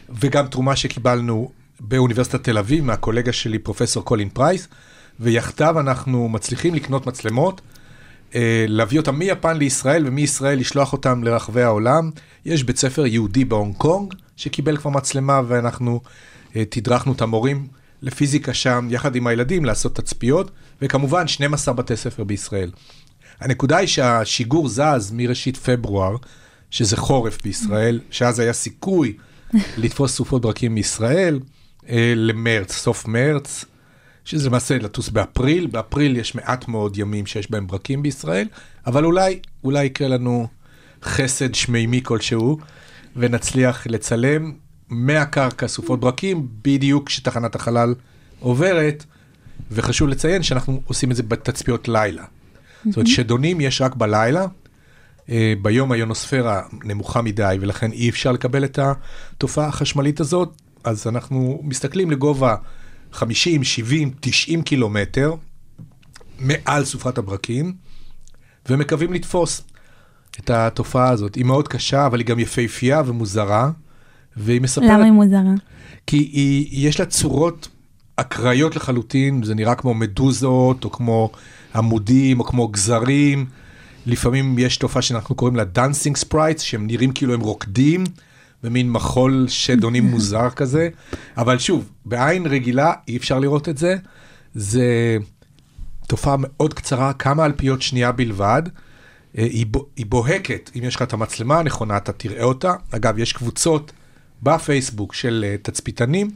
וגם 0.10 0.48
תרומה 0.48 0.76
שקיבלנו 0.76 1.52
באוניברסיטת 1.80 2.44
תל 2.44 2.58
אביב 2.58 2.86
מהקולגה 2.86 3.34
שלי, 3.34 3.60
פרופסור 3.60 4.04
קולין 4.06 4.30
פרייס, 4.30 4.68
ויחדיו 5.20 5.80
אנחנו 5.80 6.30
מצליחים 6.30 6.74
לקנות 6.76 7.08
מצלמות, 7.08 7.62
אה, 8.36 8.66
להביא 8.68 9.00
אותם 9.00 9.16
מיפן 9.16 9.58
לישראל, 9.58 10.08
ומישראל 10.08 10.60
לשלוח 10.60 10.94
אותם 10.94 11.24
לרחבי 11.24 11.62
העולם. 11.62 12.10
יש 12.46 12.64
בית 12.64 12.78
ספר 12.78 13.06
יהודי 13.06 13.46
בהונג 13.46 13.76
קונג, 13.76 14.14
שקיבל 14.36 14.78
כבר 14.78 14.92
מצלמה, 14.92 15.42
ואנחנו 15.48 16.02
אה, 16.56 16.64
תדרכנו 16.70 17.12
את 17.14 17.22
המורים 17.22 17.68
לפיזיקה 18.04 18.54
שם, 18.54 18.88
יחד 18.90 19.16
עם 19.16 19.28
הילדים, 19.28 19.66
לעשות 19.66 19.96
תצפיות, 19.96 20.52
וכמובן 20.82 21.28
12 21.28 21.74
בתי 21.74 21.98
ספר 21.98 22.24
בישראל. 22.24 22.72
הנקודה 23.40 23.78
היא 23.78 23.88
שהשיגור 23.88 24.68
זז 24.68 25.12
מראשית 25.14 25.58
פברואר, 25.58 26.16
שזה 26.70 26.98
חורף 26.98 27.42
בישראל, 27.44 28.00
שאז 28.12 28.40
היה 28.40 28.54
סיכוי 28.54 29.18
לתפוס 29.82 30.16
סופות 30.16 30.42
ברקים 30.42 30.76
מישראל, 30.76 31.40
אה, 31.90 32.14
למרץ, 32.16 32.72
סוף 32.72 33.08
מרץ, 33.08 33.66
שזה 34.26 34.50
למעשה 34.50 34.78
לטוס 34.78 35.10
באפריל, 35.10 35.68
באפריל 35.68 36.18
יש 36.18 36.36
מעט 36.36 36.68
מאוד 36.68 36.98
ימים 36.98 37.26
שיש 37.26 37.52
בהם 37.52 37.68
ברקים 37.68 38.04
בישראל, 38.04 38.48
אבל 38.88 39.06
אולי, 39.06 39.40
אולי 39.64 39.86
יקרה 39.86 40.08
לנו 40.08 40.48
חסד 41.04 41.56
שמימי 41.56 42.02
כלשהו, 42.04 42.58
ונצליח 43.16 43.88
לצלם 43.88 44.52
מהקרקע 44.90 45.68
סופות 45.68 46.00
ברקים, 46.00 46.48
בדיוק 46.62 47.08
כשתחנת 47.08 47.56
החלל 47.56 47.96
עוברת, 48.40 49.06
וחשוב 49.72 50.10
לציין 50.10 50.44
שאנחנו 50.44 50.82
עושים 50.86 51.12
את 51.12 51.16
זה 51.16 51.24
בתצפיות 51.24 51.88
לילה. 51.88 52.24
זאת 52.86 52.98
אומרת, 52.98 53.08
שדונים 53.08 53.62
יש 53.62 53.82
רק 53.82 53.96
בלילה, 53.96 54.46
אה, 55.30 55.54
ביום 55.62 55.92
היונוספירה 55.92 56.62
נמוכה 56.84 57.22
מדי, 57.22 57.58
ולכן 57.62 57.92
אי 57.92 58.10
אפשר 58.10 58.32
לקבל 58.32 58.66
את 58.66 58.80
התופעה 58.80 59.68
החשמלית 59.68 60.20
הזאת, 60.20 60.62
אז 60.84 61.08
אנחנו 61.08 61.62
מסתכלים 61.64 62.12
לגובה 62.12 62.56
50, 63.12 63.64
70, 63.64 64.12
90 64.20 64.62
קילומטר 64.62 65.36
מעל 66.40 66.86
סופת 66.86 67.18
הברקים, 67.18 67.74
ומקווים 68.70 69.14
לתפוס 69.14 69.62
את 70.40 70.50
התופעה 70.50 71.10
הזאת. 71.10 71.36
היא 71.36 71.46
מאוד 71.46 71.68
קשה, 71.68 72.06
אבל 72.06 72.20
היא 72.20 72.28
גם 72.28 72.40
יפהפייה 72.40 73.02
ומוזרה, 73.06 73.72
והיא 74.38 74.62
מספרת... 74.62 74.90
למה 74.90 75.04
היא 75.04 75.12
מוזרה? 75.12 75.54
כי 76.08 76.18
היא, 76.18 76.88
יש 76.88 77.00
לה 77.00 77.06
צורות 77.06 77.68
אקראיות 78.16 78.76
לחלוטין, 78.76 79.44
זה 79.44 79.56
נראה 79.56 79.76
כמו 79.76 79.94
מדוזות, 79.94 80.84
או 80.86 80.92
כמו 80.92 81.30
עמודים, 81.76 82.40
או 82.40 82.46
כמו 82.46 82.68
גזרים. 82.68 83.46
לפעמים 84.06 84.60
יש 84.60 84.78
תופעה 84.78 85.02
שאנחנו 85.02 85.36
קוראים 85.36 85.56
לה 85.56 85.64
dancing 85.64 86.18
sprites, 86.18 86.62
שהם 86.62 86.88
נראים 86.88 87.12
כאילו 87.12 87.34
הם 87.34 87.40
רוקדים, 87.42 88.04
במין 88.64 88.92
מחול 88.92 89.46
שדונים 89.48 90.06
מוזר 90.12 90.50
כזה. 90.50 90.90
אבל 91.38 91.60
שוב, 91.60 91.90
בעין 92.06 92.46
רגילה 92.46 92.94
אי 93.08 93.18
אפשר 93.18 93.40
לראות 93.40 93.70
את 93.70 93.78
זה. 93.78 93.96
זה 94.56 95.18
תופעה 96.08 96.36
מאוד 96.40 96.74
קצרה, 96.74 97.14
כמה 97.14 97.46
אלפיות 97.46 97.82
שנייה 97.82 98.12
בלבד. 98.12 98.64
אה, 99.38 99.44
היא, 99.44 99.66
בו- 99.66 99.86
היא 99.96 100.06
בוהקת, 100.06 100.72
אם 100.76 100.84
יש 100.84 100.96
לך 100.96 101.02
את 101.02 101.14
המצלמה 101.14 101.60
הנכונה, 101.60 101.98
אתה 101.98 102.12
תראה 102.12 102.44
אותה. 102.44 102.74
אגב, 102.92 103.20
יש 103.20 103.34
קבוצות 103.34 103.92
בפייסבוק 104.44 105.14
של 105.14 105.46
אה, 105.48 105.56
תצפיתנים, 105.62 106.30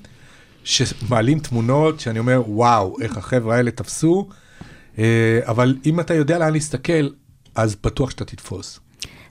שמעלים 0.64 1.40
תמונות 1.40 2.00
שאני 2.00 2.20
אומר, 2.20 2.42
וואו, 2.48 2.96
איך 3.02 3.18
החבר'ה 3.18 3.56
האלה 3.56 3.72
תפסו. 3.72 4.30
אה, 5.00 5.40
אבל 5.44 5.76
אם 5.86 6.00
אתה 6.00 6.14
יודע 6.14 6.40
לאן 6.40 6.54
להסתכל, 6.54 7.10
אז 7.56 7.76
בטוח 7.84 8.10
שאתה 8.10 8.26
תתפוס. 8.26 8.80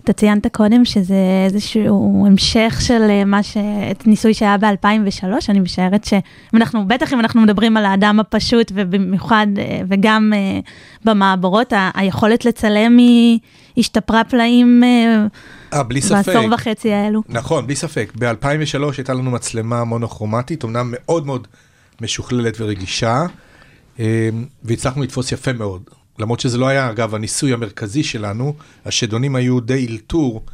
אתה 0.04 0.12
ציינת 0.12 0.46
קודם 0.46 0.84
שזה 0.84 1.14
איזשהו 1.44 2.26
המשך 2.26 2.78
של 2.80 3.02
אה, 3.10 3.24
מה 3.24 3.42
ש... 3.42 3.56
ניסוי 4.06 4.34
שהיה 4.34 4.58
ב-2003, 4.58 5.24
אני 5.48 5.60
משערת 5.60 6.04
שאם 6.04 6.20
אנחנו, 6.54 6.88
בטח 6.88 7.12
אם 7.12 7.20
אנחנו 7.20 7.42
מדברים 7.42 7.76
על 7.76 7.84
האדם 7.84 8.20
הפשוט 8.20 8.72
ובמיוחד, 8.74 9.46
וגם 9.88 10.32
במעברות, 11.04 11.72
היכולת 11.94 12.44
לצלם 12.44 12.98
היא 12.98 13.38
השתפרה 13.78 14.24
פלאים 14.24 14.82
אה, 15.72 15.82
בלי 15.82 16.00
ספק. 16.02 16.26
בעשור 16.26 16.54
וחצי 16.54 16.92
האלו. 16.92 17.22
נכון, 17.28 17.66
בלי 17.66 17.76
ספק. 17.76 18.12
ב-2003 18.18 18.82
הייתה 18.96 19.14
לנו 19.14 19.30
מצלמה 19.30 19.84
מונוכרומטית, 19.84 20.64
אמנם 20.64 20.88
מאוד 20.96 21.26
מאוד 21.26 21.46
משוכללת 22.00 22.56
ורגישה, 22.60 23.26
אה, 24.00 24.28
והצלחנו 24.64 25.02
לתפוס 25.02 25.32
יפה 25.32 25.52
מאוד. 25.52 25.82
למרות 26.18 26.40
שזה 26.40 26.58
לא 26.58 26.68
היה, 26.68 26.90
אגב, 26.90 27.14
הניסוי 27.14 27.52
המרכזי 27.52 28.02
שלנו, 28.02 28.54
השדונים 28.84 29.36
היו 29.36 29.60
די 29.60 29.86
אלתור, 29.90 30.44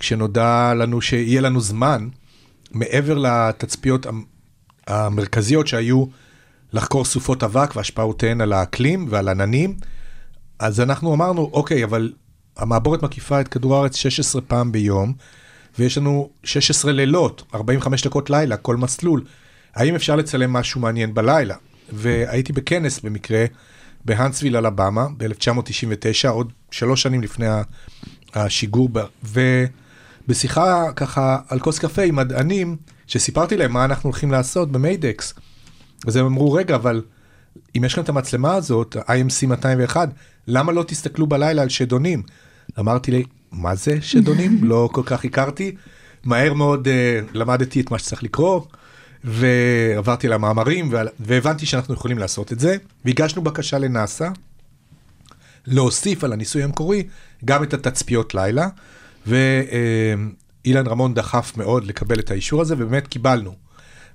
כשנודע 0.00 0.72
לנו 0.76 1.00
שיהיה 1.00 1.40
לנו 1.40 1.60
זמן, 1.60 2.08
מעבר 2.72 3.18
לתצפיות 3.18 4.06
המ- 4.06 4.24
המרכזיות 4.86 5.66
שהיו 5.66 6.04
לחקור 6.72 7.04
סופות 7.04 7.42
אבק 7.42 7.76
והשפעותיהן 7.76 8.40
על 8.40 8.52
האקלים 8.52 9.06
ועל 9.10 9.28
עננים, 9.28 9.76
אז 10.58 10.80
אנחנו 10.80 11.14
אמרנו, 11.14 11.50
אוקיי, 11.52 11.84
אבל 11.84 12.12
המעבורת 12.56 13.02
מקיפה 13.02 13.40
את 13.40 13.48
כדור 13.48 13.76
הארץ 13.76 13.96
16 13.96 14.42
פעם 14.42 14.72
ביום, 14.72 15.12
ויש 15.78 15.98
לנו 15.98 16.30
16 16.44 16.92
לילות, 16.92 17.42
45 17.54 18.06
דקות 18.06 18.30
לילה, 18.30 18.56
כל 18.56 18.76
מסלול. 18.76 19.24
האם 19.74 19.94
אפשר 19.94 20.16
לצלם 20.16 20.52
משהו 20.52 20.80
מעניין 20.80 21.14
בלילה? 21.14 21.54
והייתי 21.92 22.52
בכנס 22.52 23.00
במקרה 23.00 23.44
בהנסוויל, 24.04 24.56
אלבמה, 24.56 25.06
ב-1999, 25.16 26.28
עוד 26.28 26.52
שלוש 26.70 27.02
שנים 27.02 27.22
לפני 27.22 27.46
השיגור, 28.34 28.88
ובשיחה 29.24 30.92
ככה 30.96 31.38
על 31.48 31.60
כוס 31.60 31.78
קפה 31.78 32.02
עם 32.02 32.16
מדענים, 32.16 32.76
שסיפרתי 33.06 33.56
להם 33.56 33.72
מה 33.72 33.84
אנחנו 33.84 34.10
הולכים 34.10 34.30
לעשות 34.30 34.72
במיידקס, 34.72 35.34
אז 36.06 36.16
הם 36.16 36.26
אמרו, 36.26 36.52
רגע, 36.52 36.74
אבל 36.74 37.02
אם 37.76 37.84
יש 37.84 37.92
לכם 37.92 38.02
את 38.02 38.08
המצלמה 38.08 38.54
הזאת, 38.54 38.96
ה-IMC 38.96 39.46
201, 39.46 40.08
למה 40.46 40.72
לא 40.72 40.82
תסתכלו 40.82 41.26
בלילה 41.26 41.62
על 41.62 41.68
שדונים? 41.68 42.22
אמרתי 42.78 43.10
לי, 43.10 43.24
מה 43.52 43.74
זה 43.74 43.98
שדונים? 44.00 44.58
לא 44.70 44.88
כל 44.92 45.02
כך 45.06 45.24
הכרתי. 45.24 45.74
מהר 46.24 46.54
מאוד 46.54 46.88
uh, 46.88 46.90
למדתי 47.32 47.80
את 47.80 47.90
מה 47.90 47.98
שצריך 47.98 48.22
לקרוא, 48.22 48.60
ועברתי 49.24 50.28
למאמרים, 50.28 50.92
והבנתי 51.20 51.66
שאנחנו 51.66 51.94
יכולים 51.94 52.18
לעשות 52.18 52.52
את 52.52 52.60
זה, 52.60 52.76
והגשנו 53.04 53.42
בקשה 53.42 53.78
לנאסא, 53.78 54.28
להוסיף 55.66 56.24
על 56.24 56.32
הניסוי 56.32 56.62
המקורי 56.62 57.06
גם 57.44 57.62
את 57.62 57.74
התצפיות 57.74 58.34
לילה, 58.34 58.68
ואילן 59.26 60.86
רמון 60.86 61.14
דחף 61.14 61.52
מאוד 61.56 61.84
לקבל 61.84 62.18
את 62.18 62.30
האישור 62.30 62.60
הזה, 62.60 62.74
ובאמת 62.78 63.08
קיבלנו. 63.08 63.54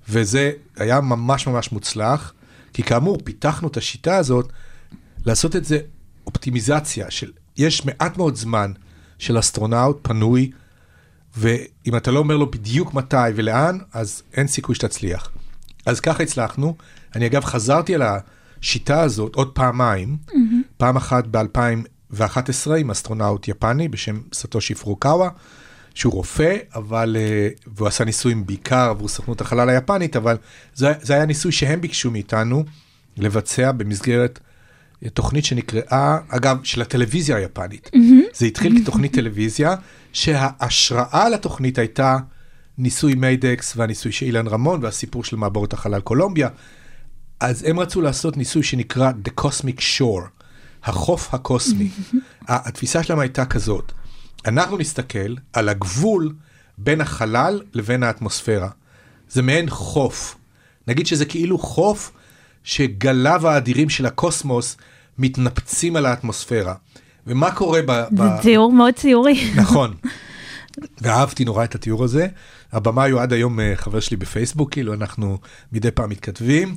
וזה 0.10 0.52
היה 0.76 1.02
ממש 1.02 1.48
ממש 1.48 1.72
מוצלח, 1.72 2.34
כי 2.74 2.84
כאמור, 2.84 3.18
פיתחנו 3.24 3.68
את 3.68 3.78
השיטה 3.78 4.18
הזאת 4.18 4.52
לעשות 5.26 5.56
את 5.56 5.66
זה 5.66 5.80
אופטימיזציה 6.28 7.12
של, 7.12 7.32
יש 7.60 7.86
מעט 7.86 8.18
מאוד 8.18 8.36
זמן 8.36 8.72
של 9.18 9.40
אסטרונאוט 9.40 10.00
פנוי, 10.02 10.52
ואם 11.38 11.98
אתה 11.98 12.12
לא 12.12 12.20
אומר 12.20 12.38
לו 12.38 12.52
בדיוק 12.52 12.94
מתי 12.94 13.16
ולאן, 13.36 13.78
אז 13.94 14.24
אין 14.34 14.48
סיכוי 14.48 14.76
שתצליח. 14.76 15.32
אז 15.86 16.00
ככה 16.00 16.24
הצלחנו. 16.24 16.76
אני 17.16 17.26
אגב 17.26 17.44
חזרתי 17.46 17.96
על 17.96 18.02
השיטה 18.02 19.02
הזאת 19.02 19.36
עוד 19.36 19.52
פעמיים, 19.52 20.18
mm-hmm. 20.28 20.34
פעם 20.78 20.98
אחת 20.98 21.24
ב-2011 21.32 22.72
עם 22.78 22.92
אסטרונאוט 22.92 23.48
יפני 23.48 23.88
בשם 23.88 24.22
סטושי 24.34 24.76
פורוקאווה, 24.76 25.30
שהוא 25.94 26.14
רופא, 26.14 26.58
אבל, 26.76 27.18
אה, 27.20 27.50
והוא 27.68 27.88
עשה 27.88 28.06
ניסויים 28.06 28.46
בעיקר 28.46 28.90
עבור 28.90 29.08
סוכנות 29.08 29.42
החלל 29.42 29.70
היפנית, 29.70 30.16
אבל 30.16 30.38
זה, 30.76 30.94
זה 31.02 31.14
היה 31.14 31.26
ניסוי 31.26 31.52
שהם 31.52 31.82
ביקשו 31.82 32.12
מאיתנו 32.12 32.64
לבצע 33.18 33.72
במסגרת 33.72 34.40
תוכנית 35.08 35.46
שנקראה, 35.46 36.18
אגב, 36.30 36.58
של 36.64 36.82
הטלוויזיה 36.82 37.36
היפנית. 37.36 37.92
Mm-hmm. 37.94 38.38
זה 38.38 38.46
התחיל 38.46 38.82
כתוכנית 38.82 39.14
טלוויזיה, 39.14 39.76
שההשראה 40.14 41.30
לתוכנית 41.30 41.78
הייתה 41.78 42.18
ניסוי 42.78 43.16
מיידקס 43.16 43.74
והניסוי 43.78 44.12
של 44.12 44.26
אילן 44.26 44.48
רמון 44.48 44.84
והסיפור 44.84 45.24
של 45.24 45.36
מעבורת 45.36 45.74
החלל 45.74 46.02
קולומביה. 46.02 46.50
אז 47.40 47.64
הם 47.64 47.80
רצו 47.80 48.02
לעשות 48.02 48.38
ניסוי 48.38 48.64
שנקרא 48.64 49.12
The 49.26 49.42
Cosmic 49.42 49.80
Shore, 49.80 50.28
החוף 50.84 51.34
הקוסמי. 51.34 51.90
התפיסה 52.48 53.04
שלהם 53.04 53.20
הייתה 53.20 53.46
כזאת, 53.46 53.92
אנחנו 54.46 54.78
נסתכל 54.78 55.36
על 55.54 55.70
הגבול 55.70 56.34
בין 56.78 57.02
החלל 57.02 57.62
לבין 57.74 58.04
האטמוספירה. 58.04 58.70
זה 59.30 59.42
מעין 59.42 59.70
חוף. 59.70 60.36
נגיד 60.88 61.08
שזה 61.08 61.26
כאילו 61.26 61.58
חוף 61.58 62.12
שגליו 62.70 63.48
האדירים 63.48 63.90
של 63.90 64.06
הקוסמוס 64.06 64.78
מתנפצים 65.18 65.96
על 65.96 66.06
האטמוספירה. 66.06 66.74
ומה 67.28 67.52
קורה 67.52 67.80
ב... 67.82 67.92
זה 67.92 68.24
ב... 68.24 68.42
ציור 68.42 68.74
מאוד 68.74 68.94
ציורי. 68.94 69.52
נכון. 69.56 69.94
ואהבתי 71.02 71.46
נורא 71.46 71.64
את 71.64 71.76
התיאור 71.76 72.04
הזה. 72.04 72.28
הבמאי 72.72 73.12
הוא 73.12 73.22
עד 73.22 73.34
היום 73.34 73.60
אה, 73.60 73.74
חבר 73.76 74.00
שלי 74.00 74.18
בפייסבוק, 74.18 74.72
כאילו 74.72 74.94
אנחנו 74.94 75.38
מדי 75.72 75.92
פעם 75.92 76.10
מתכתבים, 76.10 76.76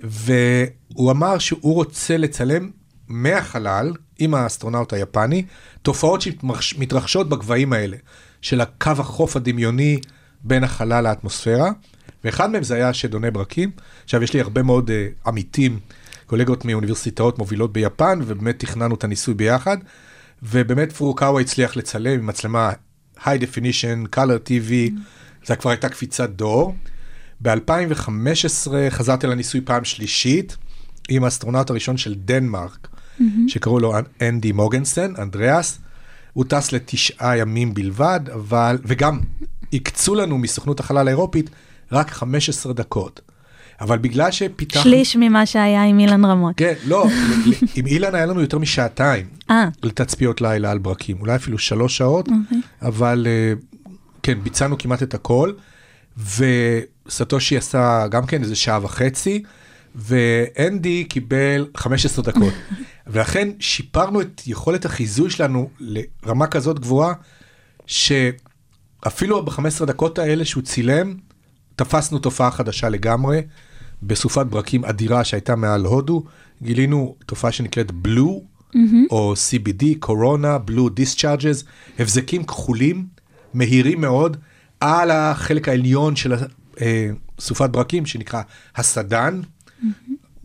והוא 0.00 1.10
אמר 1.10 1.38
שהוא 1.38 1.74
רוצה 1.74 2.16
לצלם 2.16 2.70
מהחלל, 3.08 3.92
עם 4.18 4.34
האסטרונאוט 4.34 4.92
היפני, 4.92 5.44
תופעות 5.82 6.22
שמתרחשות 6.60 7.28
בגבהים 7.28 7.72
האלה, 7.72 7.96
של 8.42 8.60
הקו 8.60 8.90
החוף 8.90 9.36
הדמיוני 9.36 10.00
בין 10.42 10.64
החלל 10.64 11.04
לאטמוספירה, 11.04 11.70
ואחד 12.24 12.50
מהם 12.50 12.62
זה 12.62 12.74
היה 12.74 12.92
שדוני 12.92 13.30
ברקים. 13.30 13.70
עכשיו, 14.04 14.22
יש 14.22 14.32
לי 14.32 14.40
הרבה 14.40 14.62
מאוד 14.62 14.90
uh, 14.90 15.28
עמיתים, 15.28 15.78
קולגות 16.26 16.64
מאוניברסיטאות 16.64 17.38
מובילות 17.38 17.72
ביפן, 17.72 18.18
ובאמת 18.26 18.58
תכננו 18.58 18.94
את 18.94 19.04
הניסוי 19.04 19.34
ביחד, 19.34 19.76
ובאמת 20.42 20.92
פורוקאווה 20.92 21.40
הצליח 21.40 21.76
לצלם 21.76 22.18
עם 22.18 22.26
מצלמה 22.26 22.70
high 23.18 23.40
definition, 23.40 24.16
color 24.16 24.48
TV, 24.48 24.70
mm. 24.70 25.46
זו 25.46 25.54
כבר 25.60 25.70
הייתה 25.70 25.88
קפיצת 25.88 26.30
דור. 26.30 26.74
ב-2015 27.42 28.70
חזרתי 28.90 29.26
לניסוי 29.26 29.60
פעם 29.60 29.84
שלישית 29.84 30.56
עם 31.08 31.24
האסטרונאוט 31.24 31.70
הראשון 31.70 31.96
של 31.96 32.14
דנמרק, 32.14 32.88
mm-hmm. 32.92 33.22
שקראו 33.48 33.80
לו 33.80 33.94
אנדי 34.22 34.52
מוגנסן, 34.52 35.12
אנדריאס. 35.18 35.78
הוא 36.32 36.44
טס 36.48 36.72
לתשעה 36.72 37.36
ימים 37.36 37.74
בלבד, 37.74 38.20
אבל, 38.34 38.78
וגם 38.84 39.20
הקצו 39.72 40.14
לנו 40.14 40.38
מסוכנות 40.38 40.80
החלל 40.80 41.08
האירופית 41.08 41.50
רק 41.92 42.10
15 42.10 42.72
דקות. 42.72 43.20
אבל 43.80 43.98
בגלל 43.98 44.30
שפיתחנו... 44.30 44.82
שליש 44.82 45.16
ממה 45.16 45.46
שהיה 45.46 45.84
עם 45.84 45.98
אילן 45.98 46.24
רמות. 46.24 46.54
כן, 46.56 46.74
לא, 46.86 47.06
עם 47.76 47.86
אילן 47.86 48.14
היה 48.14 48.26
לנו 48.26 48.40
יותר 48.40 48.58
משעתיים 48.58 49.26
אה. 49.50 49.68
לתצפיות 49.82 50.40
לילה 50.40 50.70
על 50.70 50.78
ברקים, 50.78 51.16
אולי 51.20 51.36
אפילו 51.36 51.58
שלוש 51.58 51.96
שעות, 51.96 52.28
אוקיי. 52.28 52.60
אבל 52.82 53.26
אה, 53.28 53.52
כן, 54.22 54.38
ביצענו 54.42 54.78
כמעט 54.78 55.02
את 55.02 55.14
הכל, 55.14 55.52
וסטושי 56.16 57.56
עשה 57.56 58.06
גם 58.10 58.26
כן 58.26 58.42
איזה 58.42 58.56
שעה 58.56 58.78
וחצי, 58.82 59.42
ואנדי 59.94 61.04
קיבל 61.04 61.66
15 61.76 62.24
דקות. 62.24 62.52
ולכן 63.06 63.48
שיפרנו 63.58 64.20
את 64.20 64.42
יכולת 64.46 64.84
החיזוי 64.84 65.30
שלנו 65.30 65.70
לרמה 65.80 66.46
כזאת 66.46 66.78
גבוהה, 66.78 67.12
שאפילו 67.86 69.44
ב-15 69.44 69.84
דקות 69.86 70.18
האלה 70.18 70.44
שהוא 70.44 70.62
צילם, 70.62 71.14
תפסנו 71.84 72.18
תופעה 72.18 72.50
חדשה 72.50 72.88
לגמרי, 72.88 73.42
בסופת 74.02 74.46
ברקים 74.46 74.84
אדירה 74.84 75.24
שהייתה 75.24 75.56
מעל 75.56 75.84
הודו, 75.84 76.24
גילינו 76.62 77.16
תופעה 77.26 77.52
שנקראת 77.52 77.92
בלו, 77.92 78.42
mm-hmm. 78.42 78.76
או 79.10 79.34
CBD, 79.34 79.84
קורונה, 79.98 80.58
בלו 80.58 80.88
דיסצ'ארג'ז, 80.88 81.64
הבזקים 81.98 82.44
כחולים, 82.44 83.06
מהירים 83.54 84.00
מאוד, 84.00 84.36
על 84.80 85.10
החלק 85.10 85.68
העליון 85.68 86.16
של 86.16 86.34
אה, 86.80 87.10
סופת 87.40 87.70
ברקים, 87.70 88.06
שנקרא 88.06 88.42
הסדן, 88.76 89.40
mm-hmm. 89.40 89.86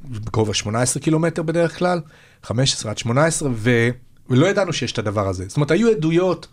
בגובה 0.04 0.54
18 0.54 1.04
קילומטר 1.04 1.41
בדרך 1.41 1.80
כלל, 1.80 2.02
15 2.43 2.91
עד 2.91 2.97
18, 2.97 3.50
ו... 3.54 3.89
ולא 4.30 4.45
ידענו 4.45 4.73
שיש 4.73 4.91
את 4.91 5.00
הדבר 5.00 5.28
הזה. 5.28 5.45
זאת 5.47 5.58
אומרת, 5.58 5.71
היו 5.71 5.89
עדויות 5.89 6.47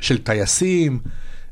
של 0.00 0.18
טייסים, 0.18 1.00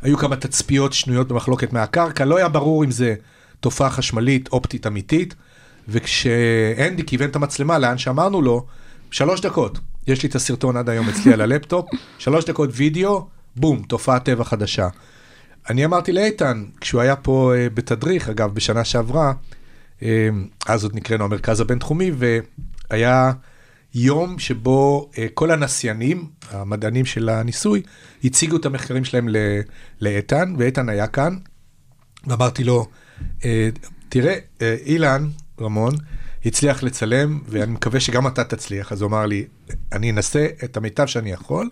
היו 0.03 0.19
כמה 0.19 0.37
תצפיות 0.37 0.93
שנויות 0.93 1.29
במחלוקת 1.29 1.73
מהקרקע, 1.73 2.25
לא 2.25 2.37
היה 2.37 2.49
ברור 2.49 2.85
אם 2.85 2.91
זה 2.91 3.15
תופעה 3.61 3.91
חשמלית 3.91 4.49
אופטית 4.53 4.87
אמיתית, 4.87 5.35
וכשאנדי 5.89 7.05
כיוון 7.07 7.31
את 7.31 7.37
המצלמה 7.37 7.79
לאן 7.79 7.99
שאמרנו 7.99 8.43
לו, 8.43 8.67
שלוש 9.11 9.41
דקות, 9.41 9.79
יש 10.07 10.23
לי 10.23 10.29
את 10.29 10.35
הסרטון 10.35 10.77
עד 10.77 10.89
היום 10.89 11.09
אצלי 11.09 11.33
על 11.33 11.41
הלפטופ, 11.41 11.87
שלוש 12.19 12.45
דקות 12.45 12.71
וידאו, 12.73 13.27
בום, 13.57 13.83
תופעת 13.83 14.25
טבע 14.25 14.45
חדשה. 14.45 14.89
אני 15.71 15.85
אמרתי 15.85 16.13
לאיתן, 16.13 16.65
כשהוא 16.81 17.01
היה 17.01 17.17
פה 17.17 17.53
uh, 17.55 17.75
בתדריך, 17.75 18.29
אגב, 18.29 18.55
בשנה 18.55 18.85
שעברה, 18.85 19.33
uh, 20.01 20.03
אז 20.67 20.85
עוד 20.85 20.97
נקראנו 20.97 21.25
המרכז 21.25 21.61
הבינתחומי, 21.61 22.11
והיה 22.91 23.33
יום 23.95 24.39
שבו 24.39 25.11
uh, 25.13 25.19
כל 25.35 25.51
הנסיינים, 25.51 26.29
המדענים 26.51 27.05
של 27.05 27.29
הניסוי, 27.29 27.83
הציגו 28.25 28.57
את 28.57 28.67
המחקרים 28.67 29.05
שלהם 29.05 29.29
לאיתן, 30.01 30.55
ואיתן 30.59 30.89
היה 30.89 31.07
כאן, 31.07 31.37
ואמרתי 32.27 32.65
לו, 32.65 32.87
uh, 33.41 33.45
תראה, 34.09 34.35
uh, 34.59 34.63
אילן 34.87 35.29
רמון 35.61 35.95
הצליח 36.45 36.83
לצלם, 36.83 37.41
ואני 37.49 37.73
מקווה 37.73 38.01
שגם 38.01 38.27
אתה 38.27 38.45
תצליח, 38.45 38.93
אז 38.93 39.03
הוא 39.03 39.09
אמר 39.09 39.27
לי, 39.27 39.45
אני 39.93 40.11
אנסה 40.11 40.47
את 40.65 40.77
המיטב 40.77 41.07
שאני 41.07 41.31
יכול, 41.33 41.71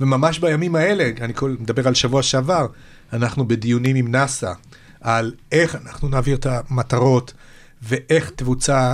וממש 0.00 0.38
בימים 0.38 0.74
האלה, 0.74 1.10
אני 1.20 1.32
מדבר 1.60 1.88
על 1.88 1.94
שבוע 1.94 2.22
שעבר, 2.22 2.66
אנחנו 3.12 3.48
בדיונים 3.48 3.96
עם 3.96 4.10
נאסא 4.10 4.52
על 5.00 5.34
איך 5.52 5.74
אנחנו 5.74 6.08
נעביר 6.08 6.36
את 6.36 6.46
המטרות 6.46 7.32
ואיך 7.82 8.30
תבוצע, 8.36 8.92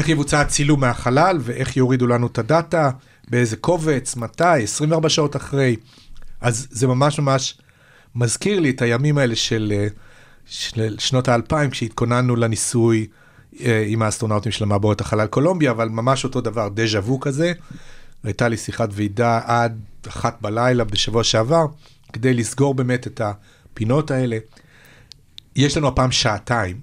איך 0.00 0.08
יבוצע 0.08 0.40
הצילום 0.40 0.80
מהחלל 0.80 1.38
ואיך 1.40 1.76
יורידו 1.76 2.06
לנו 2.06 2.26
את 2.26 2.38
הדאטה, 2.38 2.90
באיזה 3.28 3.56
קובץ, 3.56 4.16
מתי, 4.16 4.62
24 4.62 5.08
שעות 5.08 5.36
אחרי. 5.36 5.76
אז 6.40 6.66
זה 6.70 6.86
ממש 6.86 7.18
ממש 7.18 7.58
מזכיר 8.14 8.60
לי 8.60 8.70
את 8.70 8.82
הימים 8.82 9.18
האלה 9.18 9.36
של, 9.36 9.86
של 10.46 10.96
שנות 10.98 11.28
האלפיים, 11.28 11.70
כשהתכוננו 11.70 12.36
לניסוי 12.36 13.06
אה, 13.60 13.84
עם 13.86 14.02
האסטרונאוטים 14.02 14.52
של 14.52 14.64
המעבורת 14.64 15.00
החלל 15.00 15.26
קולומביה, 15.26 15.70
אבל 15.70 15.88
ממש 15.88 16.24
אותו 16.24 16.40
דבר, 16.40 16.68
דז'ה 16.74 16.98
וו 16.98 17.20
כזה. 17.20 17.52
הייתה 18.24 18.48
לי 18.48 18.56
שיחת 18.56 18.88
ועידה 18.92 19.40
עד 19.44 19.80
אחת 20.08 20.38
בלילה 20.40 20.84
בשבוע 20.84 21.24
שעבר, 21.24 21.66
כדי 22.12 22.34
לסגור 22.34 22.74
באמת 22.74 23.06
את 23.06 23.20
הפינות 23.20 24.10
האלה. 24.10 24.38
יש 25.56 25.76
לנו 25.76 25.88
הפעם 25.88 26.12
שעתיים. 26.12 26.80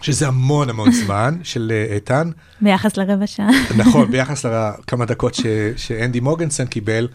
שזה 0.00 0.28
המון 0.28 0.70
המון 0.70 0.92
זמן 1.04 1.38
של 1.42 1.72
אה, 1.74 1.94
איתן. 1.94 2.30
ביחס 2.60 2.96
לרבע 2.96 3.26
שעה. 3.26 3.50
נכון, 3.82 4.10
ביחס 4.10 4.44
לכמה 4.44 5.04
דקות 5.04 5.34
ש, 5.34 5.42
שאנדי 5.76 6.20
מוגנסון 6.20 6.66
קיבל, 6.66 7.08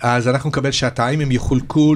אז 0.00 0.28
אנחנו 0.28 0.50
נקבל 0.50 0.70
שעתיים, 0.70 1.20
הם 1.20 1.32
יחולקו 1.32 1.94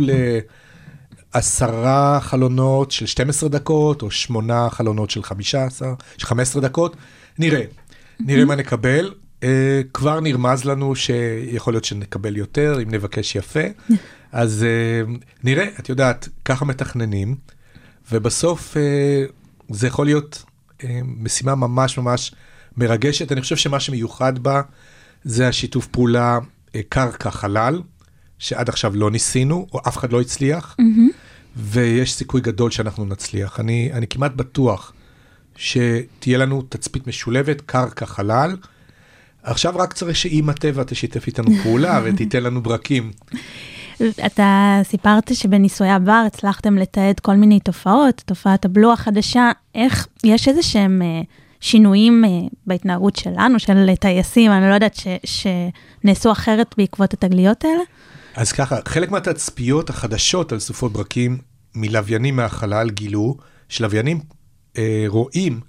לעשרה 1.35 2.19
חלונות 2.21 2.91
של 2.91 3.07
12 3.07 3.49
דקות, 3.49 4.03
או 4.03 4.11
שמונה 4.11 4.71
חלונות 4.71 5.11
של 5.11 5.23
15, 5.23 5.93
של 6.17 6.27
15 6.27 6.63
דקות, 6.63 6.97
נראה, 7.39 7.63
נראה 8.21 8.45
מה 8.45 8.55
נקבל. 8.55 9.11
Uh, 9.41 9.43
כבר 9.95 10.21
נרמז 10.21 10.65
לנו 10.65 10.97
שיכול 10.97 11.73
להיות 11.73 11.85
שנקבל 11.85 12.37
יותר, 12.37 12.79
אם 12.83 12.91
נבקש 12.91 13.37
יפה. 13.37 13.61
אז 14.33 14.67
uh, 14.67 15.11
נראה, 15.45 15.67
את 15.79 15.89
יודעת, 15.89 16.29
ככה 16.45 16.65
מתכננים, 16.65 17.37
ובסוף 18.13 18.77
uh, 18.77 19.33
זה 19.71 19.87
יכול 19.87 20.07
להיות 20.07 20.45
uh, 20.79 20.85
משימה 21.05 21.55
ממש 21.55 21.99
ממש 21.99 22.35
מרגשת. 22.77 23.33
אני 23.33 23.41
חושב 23.41 23.57
שמה 23.57 23.81
שמיוחד 23.81 24.39
בה 24.39 24.63
זה 25.25 25.49
השיתוף 25.49 25.87
פעולה 25.87 26.39
uh, 26.39 26.79
קרקע-חלל, 26.89 27.81
שעד 28.39 28.69
עכשיו 28.69 28.97
לא 28.97 29.11
ניסינו, 29.11 29.67
או 29.73 29.81
אף 29.89 29.97
אחד 29.97 30.13
לא 30.13 30.21
הצליח, 30.21 30.77
Mm-hmm. 30.81 31.31
ויש 31.57 32.13
סיכוי 32.13 32.41
גדול 32.41 32.71
שאנחנו 32.71 33.05
נצליח. 33.05 33.61
אני, 33.61 33.91
אני 33.93 34.07
כמעט 34.07 34.33
בטוח 34.33 34.93
שתהיה 35.57 36.39
לנו 36.39 36.63
תצפית 36.63 37.07
משולבת, 37.07 37.61
קרקע 37.61 38.07
חלל. 38.07 38.57
עכשיו 39.43 39.77
רק 39.77 39.93
צריך 39.93 40.17
שאימא 40.17 40.53
טבע 40.53 40.83
תשתף 40.85 41.27
איתנו 41.27 41.51
פעולה 41.63 42.01
ותיתן 42.05 42.43
לנו 42.43 42.63
ברקים. 42.63 43.11
אתה 44.27 44.81
סיפרת 44.85 45.35
שבניסויי 45.35 45.91
עבר 45.91 46.23
הצלחתם 46.27 46.79
לתעד 46.79 47.21
כל 47.21 47.35
מיני 47.35 47.61
תופעות, 47.61 48.23
תופעת 48.27 48.65
הבלו 48.65 48.93
החדשה, 48.93 49.51
איך, 49.75 50.07
יש 50.25 50.49
איזה 50.49 50.63
שהם 50.63 51.03
אה, 51.03 51.21
שינויים 51.61 52.25
אה, 52.25 52.31
בהתנהגות 52.67 53.17
שלנו, 53.17 53.59
של 53.59 53.95
טייסים, 54.01 54.53
אני 54.53 54.69
לא 54.69 54.75
יודעת, 54.75 54.95
ש, 54.95 55.07
שנעשו 55.25 56.33
אחרת 56.33 56.75
בעקבות 56.79 57.15
התגליות 57.15 57.65
האלה? 57.65 57.83
אז 58.37 58.53
ככה, 58.53 58.77
חלק 58.89 59.11
מהתצפיות 59.11 59.91
החדשות 59.91 60.53
על 60.53 60.59
סופות 60.59 60.93
ברקים 60.93 61.39
מלוויינים 61.75 62.37
מהחלל 62.37 62.91
גילו 62.91 63.37
שלוויינים 63.69 64.21
אה, 64.79 65.05
רואים 65.07 65.61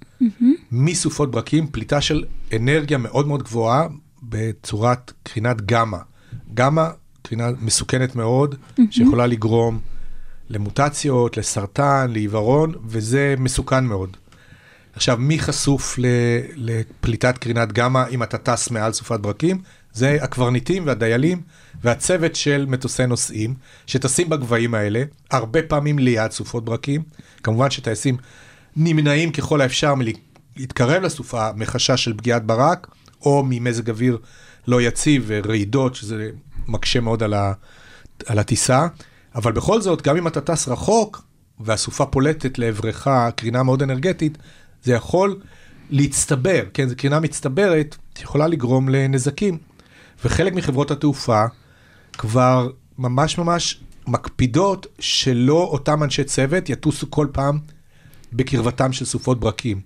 מסופות 0.71 1.31
ברקים 1.31 1.67
פליטה 1.67 2.01
של 2.01 2.23
אנרגיה 2.55 2.97
מאוד 2.97 3.27
מאוד 3.27 3.43
גבוהה 3.43 3.87
בצורת 4.23 5.11
קרינת 5.23 5.61
גמא. 5.61 5.97
גמא, 6.53 6.87
קרינה 7.21 7.49
מסוכנת 7.61 8.15
מאוד, 8.15 8.55
שיכולה 8.89 9.27
לגרום 9.27 9.79
למוטציות, 10.49 11.37
לסרטן, 11.37 12.07
לעיוורון, 12.13 12.73
וזה 12.85 13.35
מסוכן 13.37 13.85
מאוד. 13.85 14.17
עכשיו, 14.93 15.17
מי 15.17 15.39
חשוף 15.39 15.99
לפליטת 16.55 17.37
קרינת 17.37 17.71
גמא 17.71 18.03
אם 18.11 18.23
אתה 18.23 18.37
טס 18.37 18.71
מעל 18.71 18.93
סופת 18.93 19.19
ברקים? 19.19 19.61
זה 19.93 20.17
הקברניטים 20.21 20.87
והדיילים 20.87 21.41
והצוות 21.83 22.35
של 22.35 22.65
מטוסי 22.69 23.05
נוסעים, 23.05 23.53
שטסים 23.85 24.29
בגבהים 24.29 24.73
האלה, 24.73 25.03
הרבה 25.31 25.61
פעמים 25.61 25.99
ליד 25.99 26.31
סופות 26.31 26.65
ברקים. 26.65 27.03
כמובן 27.43 27.69
שטייסים 27.69 28.17
נמנעים 28.75 29.31
ככל 29.31 29.61
האפשר 29.61 29.93
מלהתקרב 29.95 31.03
לסופה 31.03 31.49
מחשש 31.55 32.03
של 32.03 32.13
פגיעת 32.17 32.45
ברק, 32.45 32.87
או 33.21 33.43
ממזג 33.49 33.89
אוויר 33.89 34.17
לא 34.67 34.81
יציב 34.81 35.23
ורעידות, 35.27 35.95
שזה 35.95 36.29
מקשה 36.71 36.99
מאוד 36.99 37.23
על, 37.23 37.33
ה, 37.33 37.53
על 38.25 38.39
הטיסה. 38.39 38.87
אבל 39.35 39.51
בכל 39.51 39.81
זאת, 39.81 40.01
גם 40.01 40.17
אם 40.17 40.27
אתה 40.27 40.41
טס 40.41 40.67
רחוק, 40.67 41.23
והסופה 41.59 42.05
פולטת 42.05 42.57
לעברך 42.57 43.07
קרינה 43.35 43.63
מאוד 43.63 43.81
אנרגטית, 43.81 44.37
זה 44.83 44.93
יכול 44.93 45.39
להצטבר, 45.89 46.63
כן, 46.73 46.89
זו 46.89 46.95
קרינה 46.95 47.19
מצטברת, 47.19 47.95
שיכולה 48.17 48.47
לגרום 48.47 48.89
לנזקים. 48.89 49.57
וחלק 50.25 50.53
מחברות 50.53 50.91
התעופה 50.91 51.45
כבר 52.13 52.69
ממש 52.97 53.37
ממש 53.37 53.81
מקפידות 54.07 54.87
שלא 54.99 55.69
אותם 55.71 56.03
אנשי 56.03 56.23
צוות 56.23 56.69
יטוסו 56.69 57.11
כל 57.11 57.27
פעם 57.31 57.59
בקרבתם 58.33 58.93
של 58.93 59.05
סופות 59.05 59.39
ברקים, 59.39 59.81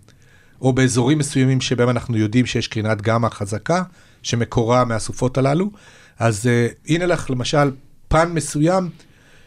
או 0.61 0.73
באזורים 0.73 1.17
מסוימים 1.17 1.61
שבהם 1.61 1.89
אנחנו 1.89 2.17
יודעים 2.17 2.45
שיש 2.45 2.67
קרינת 2.67 3.01
גמא 3.01 3.29
חזקה, 3.29 3.83
שמקורה 4.23 4.85
מהסופות 4.85 5.37
הללו. 5.37 5.71
אז 6.19 6.45
uh, 6.45 6.91
הנה 6.91 7.05
לך 7.05 7.29
למשל 7.29 7.71
פן 8.07 8.31
מסוים 8.33 8.89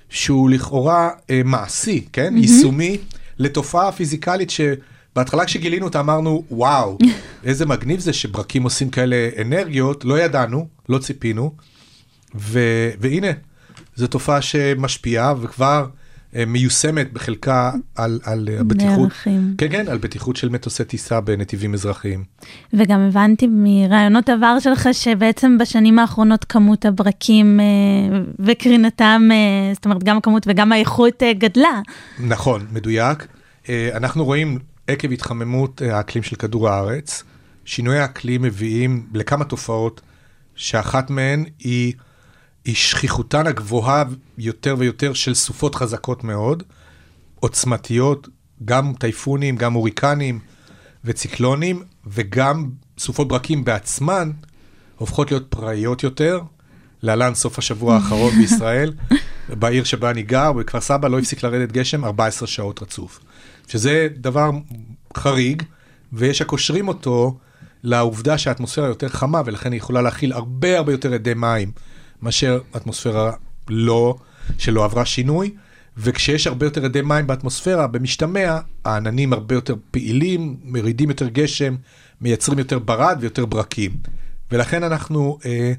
שהוא 0.09 0.51
לכאורה 0.51 1.11
uh, 1.11 1.31
מעשי, 1.45 2.07
כן? 2.13 2.35
Mm-hmm. 2.35 2.41
יישומי, 2.41 2.99
לתופעה 3.39 3.93
פיזיקלית 3.93 4.51
שבהתחלה 4.51 5.45
כשגילינו 5.45 5.87
אותה 5.87 6.01
אמרנו, 6.01 6.45
וואו, 6.51 6.99
איזה 7.45 7.67
מגניב 7.67 8.01
זה 8.01 8.13
שברקים 8.13 8.63
עושים 8.63 8.91
כאלה 8.91 9.29
אנרגיות, 9.41 10.05
לא 10.05 10.21
ידענו, 10.21 10.69
לא 10.89 10.99
ציפינו, 10.99 11.55
ו, 12.35 12.61
והנה, 13.01 13.31
זו 13.97 14.07
תופעה 14.07 14.43
שמשפיעה 14.43 15.35
וכבר 15.41 15.87
מיושמת 16.47 17.13
בחלקה 17.13 17.73
על, 17.97 18.21
על 18.25 18.49
הבטיחות, 18.61 18.99
נערכים. 18.99 19.55
כן, 19.59 19.69
כן, 19.71 19.89
על 19.89 19.99
בטיחות 19.99 20.37
של 20.37 20.49
מטוסי 20.49 20.85
טיסה 20.85 21.21
בנתיבים 21.21 21.75
אזרחיים. 21.75 22.25
וגם 22.73 23.01
הבנתי 23.01 23.47
מרעיונות 23.51 24.29
עבר 24.29 24.59
שלך 24.61 24.89
שבעצם 24.93 25.59
בשנים 25.59 25.99
האחרונות 25.99 26.45
כמות 26.45 26.85
הברקים 26.85 27.61
אה, 27.61 28.19
וקרינתם, 28.39 29.29
אה, 29.33 29.75
זאת 29.75 29.85
אומרת 29.85 30.05
גם 30.05 30.17
הכמות 30.17 30.47
וגם 30.47 30.73
האיכות 30.73 31.23
אה, 31.23 31.33
גדלה. 31.33 31.81
נכון, 32.19 32.67
מדויק. 32.73 33.27
אה, 33.69 33.91
אנחנו 33.95 34.25
רואים 34.25 34.59
עקב 34.87 35.13
התחממות 35.13 35.83
אה, 35.83 35.97
האקלים 35.97 36.23
של 36.23 36.37
כדור 36.37 36.69
הארץ, 36.69 37.25
שינויי 37.65 37.99
האקלים 37.99 38.43
מביאים 38.43 39.07
לכמה 39.15 39.45
תופעות, 39.45 40.01
שאחת 40.55 41.11
מהן 41.11 41.45
היא, 41.59 41.93
היא 42.69 42.75
שכיחותן 42.75 43.47
הגבוהה 43.47 44.05
יותר 44.39 44.75
ויותר 44.79 45.13
של 45.13 45.35
סופות 45.35 45.75
חזקות 45.75 46.25
מאוד, 46.25 46.63
עוצמתיות, 47.41 48.29
גם 48.65 48.93
טייפונים, 48.99 49.57
גם 49.57 49.73
הוריקנים 49.73 50.39
וציקלונים, 51.05 51.83
וגם 52.07 52.71
סופות 52.99 53.29
ברקים 53.29 53.65
בעצמן 53.65 54.31
הופכות 54.97 55.31
להיות 55.31 55.47
פראיות 55.51 56.03
יותר. 56.03 56.41
להלן 57.03 57.35
סוף 57.35 57.59
השבוע 57.59 57.95
האחרון 57.95 58.33
בישראל, 58.39 58.93
בעיר 59.49 59.85
שבה 59.85 60.11
אני 60.11 60.23
גר, 60.23 60.53
בכפר 60.53 60.81
סבא, 60.81 61.09
לא 61.09 61.19
הפסיק 61.19 61.43
לרדת 61.43 61.73
גשם 61.73 62.05
14 62.05 62.49
שעות 62.49 62.83
רצוף. 62.83 63.21
שזה 63.69 64.09
דבר 64.17 64.51
חריג, 65.17 65.63
ויש 66.13 66.43
הקושרים 66.43 66.89
אותו 66.89 67.39
לעובדה 67.83 68.39
שהאטמוספירה 68.39 68.89
יותר 68.89 69.09
חמה, 69.09 69.43
ולכן 69.45 69.73
היא 69.73 69.79
יכולה 69.79 70.03
להכיל 70.03 70.33
הרבה 70.33 70.79
הרבה 70.79 70.93
יותר 70.93 71.15
אדי 71.15 71.35
מים 71.35 71.73
מאשר 72.23 72.61
אטמוספירה 72.77 73.33
לא, 73.69 74.17
שלא 74.59 74.85
עברה 74.85 75.05
שינוי. 75.05 75.51
וכשיש 75.99 76.47
הרבה 76.47 76.67
יותר 76.67 76.87
אדי 76.87 77.03
מים 77.03 77.27
באטמוספירה, 77.27 77.87
במשתמע, 77.87 78.59
העננים 78.85 79.33
הרבה 79.33 79.55
יותר 79.55 79.75
פעילים, 79.91 80.57
מרידים 80.65 81.09
יותר 81.09 81.29
גשם, 81.29 81.77
מייצרים 82.21 82.59
יותר 82.59 82.79
ברד 82.79 83.19
ויותר 83.21 83.47
ברקים. 83.47 83.93
ולכן 84.53 84.83
אנחנו 84.83 85.39
אה, 85.47 85.73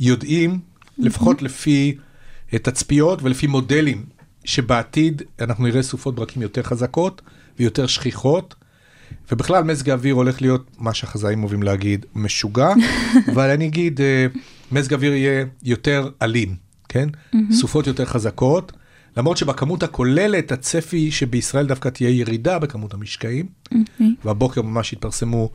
יודעים, 0.00 0.60
לפחות 0.98 1.42
לפי 1.42 1.96
אה, 2.52 2.58
תצפיות 2.58 3.22
ולפי 3.22 3.46
מודלים, 3.46 4.04
שבעתיד 4.44 5.22
אנחנו 5.40 5.64
נראה 5.64 5.82
סופות 5.82 6.14
ברקים 6.14 6.42
יותר 6.42 6.62
חזקות 6.62 7.22
ויותר 7.58 7.86
שכיחות, 7.86 8.54
ובכלל 9.32 9.64
מזג 9.64 9.90
האוויר 9.90 10.14
הולך 10.14 10.42
להיות, 10.42 10.70
מה 10.78 10.94
שהחזאים 10.94 11.42
אוהבים 11.42 11.62
להגיד, 11.62 12.06
משוגע, 12.14 12.72
אבל 13.32 13.50
אני 13.50 13.66
אגיד, 13.66 14.00
אה, 14.00 14.26
מזג 14.74 14.92
האוויר 14.92 15.14
יהיה 15.14 15.44
יותר 15.62 16.08
אלים, 16.22 16.56
כן? 16.88 17.08
סופות 17.50 17.86
יותר 17.86 18.04
חזקות, 18.04 18.72
למרות 19.16 19.36
שבכמות 19.36 19.82
הכוללת 19.82 20.52
הצפי 20.52 21.10
שבישראל 21.10 21.66
דווקא 21.66 21.88
תהיה 21.88 22.10
ירידה 22.10 22.58
בכמות 22.58 22.94
המשקעים, 22.94 23.46
והבוקר 24.24 24.62
ממש 24.62 24.92
התפרסמו 24.92 25.50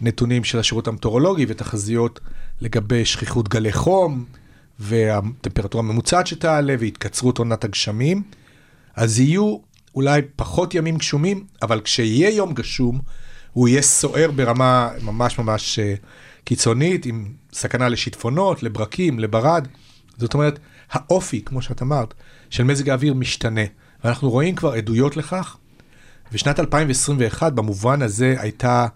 נתונים 0.00 0.44
של 0.44 0.58
השירות 0.58 0.88
המטאורולוגי 0.88 1.46
ותחזיות 1.48 2.20
לגבי 2.60 3.04
שכיחות 3.04 3.48
גלי 3.48 3.72
חום, 3.72 4.24
והטמפרטורה 4.78 5.84
הממוצעת 5.84 6.26
שתעלה 6.26 6.74
והתקצרות 6.78 7.38
עונת 7.38 7.64
הגשמים, 7.64 8.22
אז 8.96 9.20
יהיו 9.20 9.56
אולי 9.94 10.22
פחות 10.36 10.74
ימים 10.74 10.96
גשומים, 10.96 11.44
אבל 11.62 11.80
כשיהיה 11.80 12.30
יום 12.30 12.54
גשום, 12.54 13.00
הוא 13.52 13.68
יהיה 13.68 13.82
סוער 13.82 14.30
ברמה 14.30 14.90
ממש 15.02 15.38
ממש 15.38 15.78
אה, 15.78 15.94
קיצונית, 16.44 17.06
עם 17.06 17.32
סכנה 17.52 17.88
לשיטפונות, 17.88 18.62
לברקים, 18.62 19.18
לברד. 19.18 19.68
זאת 20.18 20.34
אומרת, 20.34 20.58
האופי, 20.90 21.42
כמו 21.44 21.62
שאת 21.62 21.82
אמרת, 21.82 22.14
של 22.50 22.64
מזג 22.64 22.88
האוויר 22.88 23.14
משתנה. 23.14 23.60
ואנחנו 24.04 24.30
רואים 24.30 24.54
כבר 24.54 24.72
עדויות 24.72 25.16
לכך, 25.16 25.56
ושנת 26.32 26.60
2021 26.60 27.52
במובן 27.52 28.02
הזה 28.02 28.34
הייתה, 28.38 28.86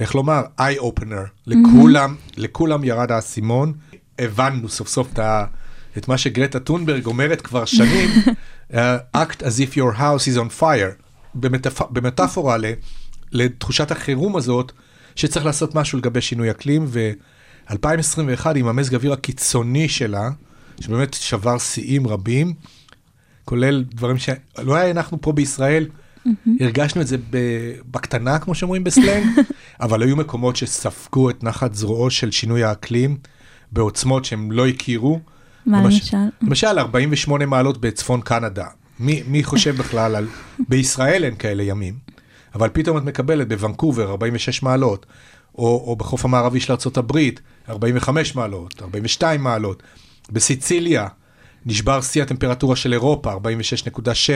איך 0.00 0.14
לומר, 0.14 0.42
eye 0.58 0.80
opener. 0.80 1.28
לכולם, 1.46 2.16
לכולם 2.36 2.84
ירד 2.84 3.12
האסימון. 3.12 3.72
הבנו 4.18 4.68
סוף 4.68 4.88
סוף 4.88 5.12
את, 5.12 5.18
ה, 5.18 5.44
את 5.96 6.08
מה 6.08 6.18
שגרטה 6.18 6.60
טונברג 6.60 7.06
אומרת 7.06 7.40
כבר 7.40 7.64
שנים, 7.64 8.10
uh, 8.72 8.74
act 9.16 9.40
as 9.40 9.58
if 9.58 9.76
your 9.76 9.98
house 9.98 10.34
is 10.34 10.38
on 10.38 10.60
fire, 10.60 11.02
במטפ... 11.34 11.82
במטאפורה 11.90 12.56
ל... 12.56 12.64
לתחושת 13.34 13.90
החירום 13.90 14.36
הזאת, 14.36 14.72
שצריך 15.16 15.46
לעשות 15.46 15.74
משהו 15.74 15.98
לגבי 15.98 16.20
שינוי 16.20 16.50
אקלים, 16.50 16.84
ו-2021 16.88 18.46
עם 18.56 18.66
המזג 18.66 18.94
האוויר 18.94 19.12
הקיצוני 19.12 19.88
שלה, 19.88 20.30
שבאמת 20.80 21.14
שבר 21.14 21.58
שיאים 21.58 22.06
רבים, 22.06 22.54
כולל 23.44 23.84
דברים 23.94 24.16
שלא 24.18 24.74
היה 24.74 24.90
אנחנו 24.90 25.20
פה 25.20 25.32
בישראל, 25.32 25.86
הרגשנו 26.60 27.00
את 27.00 27.06
זה 27.06 27.16
בקטנה, 27.90 28.38
כמו 28.38 28.54
שאומרים 28.54 28.84
בסלנג, 28.84 29.24
אבל 29.80 30.02
היו 30.02 30.16
מקומות 30.16 30.56
שספגו 30.56 31.30
את 31.30 31.44
נחת 31.44 31.74
זרועו 31.74 32.10
של 32.10 32.30
שינוי 32.30 32.64
האקלים 32.64 33.16
בעוצמות 33.72 34.24
שהם 34.24 34.52
לא 34.52 34.66
הכירו. 34.66 35.20
מה 35.66 35.82
למשל? 35.82 36.16
למשל, 36.42 36.78
48 36.78 37.46
מעלות 37.46 37.80
בצפון 37.80 38.20
קנדה. 38.20 38.66
מי, 39.00 39.22
מי 39.26 39.44
חושב 39.44 39.76
בכלל 39.76 40.16
על... 40.16 40.28
בישראל 40.68 41.24
אין 41.24 41.34
כאלה 41.34 41.62
ימים, 41.62 41.94
אבל 42.54 42.68
פתאום 42.72 42.98
את 42.98 43.02
מקבלת 43.02 43.48
בוונקובר 43.48 44.10
46 44.10 44.62
מעלות, 44.62 45.06
או, 45.58 45.84
או 45.86 45.96
בחוף 45.96 46.24
המערבי 46.24 46.60
של 46.60 46.72
ארה"ב 46.72 47.18
45 47.68 48.34
מעלות, 48.34 48.82
42 48.82 49.42
מעלות. 49.42 49.82
בסיציליה 50.32 51.06
נשבר 51.66 52.00
שיא 52.00 52.22
הטמפרטורה 52.22 52.76
של 52.76 52.92
אירופה, 52.92 53.32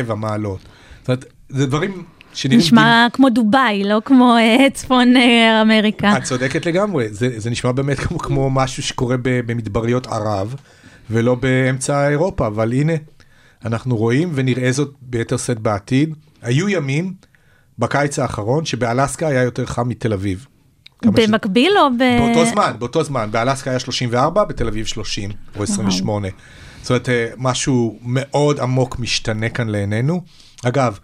46.7 0.08 0.14
מעלות. 0.14 0.60
זאת 1.00 1.08
אומרת, 1.08 1.24
זה 1.48 1.66
דברים 1.66 2.04
שנראים 2.34 2.60
נשמע 2.60 3.06
כמו 3.12 3.30
דובאי, 3.30 3.84
לא 3.84 4.00
כמו 4.04 4.36
אה, 4.36 4.70
צפון 4.74 5.16
אה, 5.16 5.62
אמריקה. 5.62 6.16
את 6.16 6.22
צודקת 6.22 6.66
לגמרי, 6.66 7.08
זה, 7.08 7.40
זה 7.40 7.50
נשמע 7.50 7.72
באמת 7.72 7.98
כמו, 7.98 8.18
כמו 8.18 8.50
משהו 8.50 8.82
שקורה 8.82 9.16
ב, 9.16 9.40
במדבריות 9.46 10.06
ערב, 10.06 10.54
ולא 11.10 11.34
באמצע 11.34 12.08
אירופה, 12.08 12.46
אבל 12.46 12.72
הנה, 12.72 12.92
אנחנו 13.64 13.96
רואים 13.96 14.30
ונראה 14.34 14.72
זאת 14.72 14.94
ביתר 15.02 15.36
שאת 15.36 15.58
בעתיד. 15.58 16.14
היו 16.42 16.68
ימים 16.68 17.12
בקיץ 17.78 18.18
האחרון 18.18 18.64
שבאלסקה 18.64 19.28
היה 19.28 19.42
יותר 19.42 19.66
חם 19.66 19.88
מתל 19.88 20.12
אביב. 20.12 20.46
כמה 21.02 21.12
ש- 21.16 21.28
במקביל 21.28 21.72
או 21.78 21.90
ב... 21.90 22.02
באותו 22.18 22.50
זמן, 22.50 22.72
באותו 22.78 23.04
זמן, 23.04 23.28
באלסקה 23.30 23.70
היה 23.70 23.78
34, 23.78 24.44
בתל 24.44 24.68
אביב 24.68 24.86
30 24.86 25.30
או 25.56 25.62
28. 25.62 26.28
זאת 26.82 26.90
אומרת, 26.90 27.08
אה, 27.08 27.28
משהו 27.36 27.98
מאוד 28.02 28.60
עמוק 28.60 28.98
משתנה 28.98 29.48
כאן 29.48 29.68
לעינינו. 29.68 30.22
אגב, 30.64 30.98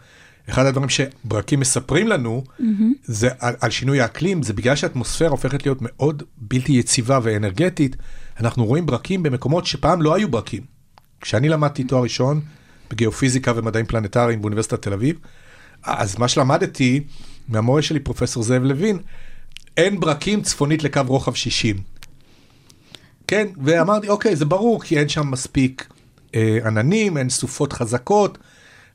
אחד 0.48 0.66
הדברים 0.66 0.88
שברקים 0.88 1.60
מספרים 1.60 2.08
לנו, 2.08 2.44
זה 3.04 3.28
על, 3.38 3.54
על 3.60 3.70
שינוי 3.70 4.00
האקלים, 4.00 4.42
זה 4.42 4.52
בגלל 4.52 4.76
שהאטמוספירה 4.76 5.30
הופכת 5.30 5.66
להיות 5.66 5.78
מאוד 5.80 6.22
בלתי 6.36 6.72
יציבה 6.72 7.18
ואנרגטית, 7.22 7.96
אנחנו 8.40 8.64
רואים 8.64 8.86
ברקים 8.86 9.22
במקומות 9.22 9.66
שפעם 9.66 10.02
לא 10.02 10.14
היו 10.14 10.28
ברקים. 10.28 10.62
כשאני 11.20 11.48
למדתי 11.48 11.84
תואר 11.84 12.02
ראשון 12.02 12.40
בגיאופיזיקה 12.90 13.52
ומדעים 13.56 13.86
פלנטריים 13.86 14.40
באוניברסיטת 14.40 14.82
תל 14.82 14.92
אביב, 14.92 15.18
אז 15.84 16.18
מה 16.18 16.28
שלמדתי 16.28 17.00
מהמורה 17.48 17.82
שלי, 17.82 18.00
פרופסור 18.00 18.42
זאב 18.42 18.62
לוין, 18.62 18.98
אין 19.76 20.00
ברקים 20.00 20.42
צפונית 20.42 20.84
לקו 20.84 21.00
רוחב 21.06 21.34
60. 21.34 21.76
כן, 23.26 23.48
ואמרתי, 23.64 24.08
אוקיי, 24.08 24.36
זה 24.36 24.44
ברור, 24.44 24.82
כי 24.82 24.98
אין 24.98 25.08
שם 25.08 25.30
מספיק 25.30 25.88
אה, 26.34 26.58
עננים, 26.66 27.16
אין 27.16 27.30
סופות 27.30 27.72
חזקות, 27.72 28.38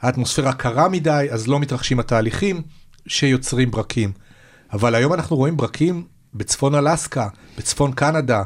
האטמוספירה 0.02 0.54
קרה 0.54 0.90
מדי, 0.90 1.28
אז 1.32 1.48
לא 1.48 1.60
מתרחשים 1.60 2.00
התהליכים 2.00 2.62
שיוצרים 3.08 3.72
ברקים. 3.72 4.12
אבל 4.74 4.96
היום 4.96 5.14
אנחנו 5.14 5.36
רואים 5.36 5.58
ברקים 5.58 6.04
בצפון 6.34 6.76
אלסקה, 6.76 7.28
בצפון 7.58 7.92
קנדה, 7.92 8.44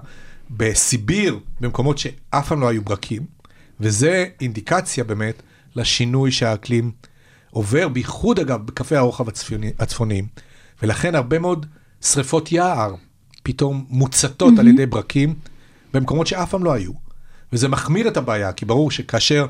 בסיביר, 0.52 1.40
במקומות 1.60 1.98
שאף 1.98 2.48
פעם 2.48 2.62
לא 2.62 2.68
היו 2.68 2.82
ברקים, 2.82 3.26
וזה 3.80 4.26
אינדיקציה 4.42 5.04
באמת 5.04 5.42
לשינוי 5.76 6.32
שהאקלים 6.32 6.92
עובר, 7.54 7.88
בייחוד 7.88 8.40
אגב 8.40 8.66
בקווי 8.66 8.98
הרוחב 8.98 9.28
הצפוני, 9.28 9.72
הצפוניים. 9.80 10.28
ולכן 10.84 11.16
הרבה 11.16 11.40
מאוד 11.40 11.66
שריפות 12.02 12.52
יער 12.52 12.96
פתאום 13.44 13.86
מוצתות 13.90 14.54
mm-hmm. 14.54 14.60
על 14.60 14.68
ידי 14.68 14.86
ברקים 14.86 15.36
במקומות 15.94 16.28
שאף 16.28 16.50
פעם 16.50 16.64
לא 16.64 16.74
היו. 16.74 16.92
וזה 17.54 17.68
מחמיר 17.68 18.08
את 18.08 18.18
הבעיה, 18.18 18.54
כי 18.54 18.66
ברור 18.66 18.92
שכאשר 18.92 19.46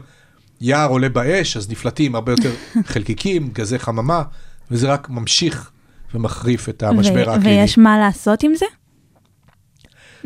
יער 0.61 0.89
עולה 0.89 1.09
באש, 1.09 1.57
אז 1.57 1.69
נפלטים 1.69 2.15
הרבה 2.15 2.31
יותר 2.31 2.51
חלקיקים, 2.91 3.49
גזי 3.53 3.79
חממה, 3.79 4.23
וזה 4.71 4.93
רק 4.93 5.09
ממשיך 5.09 5.71
ומחריף 6.13 6.69
את 6.69 6.83
המשבר 6.83 7.29
האקלימי. 7.29 7.59
ויש 7.59 7.77
מה 7.77 7.97
לעשות 7.97 8.43
עם 8.43 8.55
זה? 8.55 8.65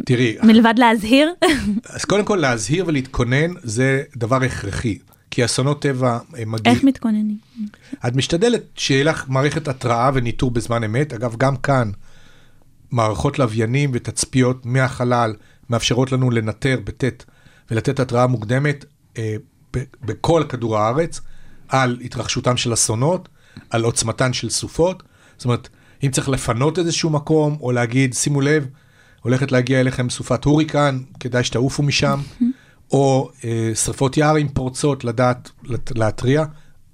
תראי, 0.05 0.37
מלבד 0.43 0.73
להזהיר? 0.77 1.33
אז 1.85 2.05
קודם 2.05 2.25
כל 2.25 2.35
להזהיר 2.35 2.83
ולהתכונן 2.87 3.51
זה 3.63 4.03
דבר 4.15 4.43
הכרחי, 4.43 4.99
כי 5.31 5.45
אסונות 5.45 5.81
טבע 5.81 6.19
הם 6.37 6.51
מגיעים. 6.51 6.75
איך 6.75 6.83
מתכוננים? 6.83 7.37
את 8.07 8.15
משתדלת 8.15 8.61
שיהיה 8.75 9.03
לך 9.03 9.25
מערכת 9.27 9.67
התראה 9.67 10.09
וניטור 10.13 10.51
בזמן 10.51 10.83
אמת. 10.83 11.13
אגב, 11.13 11.35
גם 11.37 11.57
כאן, 11.57 11.91
מערכות 12.91 13.39
לוויינים 13.39 13.89
ותצפיות 13.93 14.65
מהחלל 14.65 15.33
מאפשרות 15.69 16.11
לנו 16.11 16.31
לנטר 16.31 16.79
בטית 16.83 17.25
ולתת 17.71 17.99
התראה 17.99 18.27
מוקדמת 18.27 18.85
אה, 19.17 19.35
ב- 19.73 19.83
בכל 20.01 20.43
כדור 20.49 20.77
הארץ 20.77 21.21
על 21.67 21.97
התרחשותם 22.03 22.57
של 22.57 22.73
אסונות, 22.73 23.29
על 23.69 23.83
עוצמתן 23.83 24.33
של 24.33 24.49
סופות. 24.49 25.03
זאת 25.37 25.45
אומרת, 25.45 25.69
אם 26.03 26.11
צריך 26.11 26.29
לפנות 26.29 26.79
איזשהו 26.79 27.09
מקום, 27.09 27.57
או 27.61 27.71
להגיד, 27.71 28.13
שימו 28.13 28.41
לב, 28.41 28.67
הולכת 29.21 29.51
להגיע 29.51 29.79
אליכם 29.79 30.09
סופת 30.09 30.45
הוריקן, 30.45 30.99
כדאי 31.19 31.43
שתעופו 31.43 31.83
משם, 31.83 32.19
או 32.91 33.31
אה, 33.45 33.71
שרפות 33.75 34.17
יער 34.17 34.35
עם 34.35 34.47
פורצות, 34.47 35.03
לדעת 35.03 35.49
להתריע, 35.95 36.45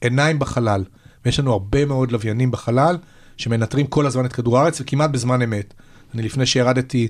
עיניים 0.02 0.40
בחלל. 0.40 0.84
ויש 1.26 1.40
לנו 1.40 1.52
הרבה 1.52 1.86
מאוד 1.86 2.12
לוויינים 2.12 2.52
בחלל, 2.52 2.98
שמנטרים 3.38 3.88
כל 3.88 4.06
הזמן 4.06 4.26
את 4.26 4.34
כדור 4.34 4.60
הארץ, 4.60 4.82
וכמעט 4.82 5.10
בזמן 5.10 5.42
אמת. 5.42 5.74
אני 6.14 6.22
לפני 6.22 6.46
שירדתי 6.46 7.08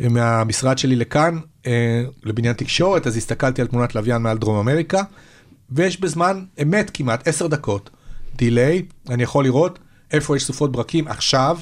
אה, 0.00 0.08
מהמשרד 0.08 0.78
שלי 0.78 0.96
לכאן, 0.96 1.38
אה, 1.66 2.04
לבניין 2.22 2.52
תקשורת, 2.54 3.06
אז 3.06 3.16
הסתכלתי 3.16 3.62
על 3.62 3.68
תמונת 3.68 3.94
לוויין 3.94 4.22
מעל 4.22 4.38
דרום 4.38 4.58
אמריקה, 4.58 5.02
ויש 5.70 6.00
בזמן 6.00 6.44
אמת 6.62 6.90
כמעט 6.94 7.28
עשר 7.28 7.46
דקות 7.46 7.90
דיליי, 8.36 8.82
אני 9.08 9.22
יכול 9.22 9.44
לראות 9.44 9.78
איפה 10.12 10.36
יש 10.36 10.44
סופות 10.44 10.72
ברקים 10.72 11.08
עכשיו 11.08 11.58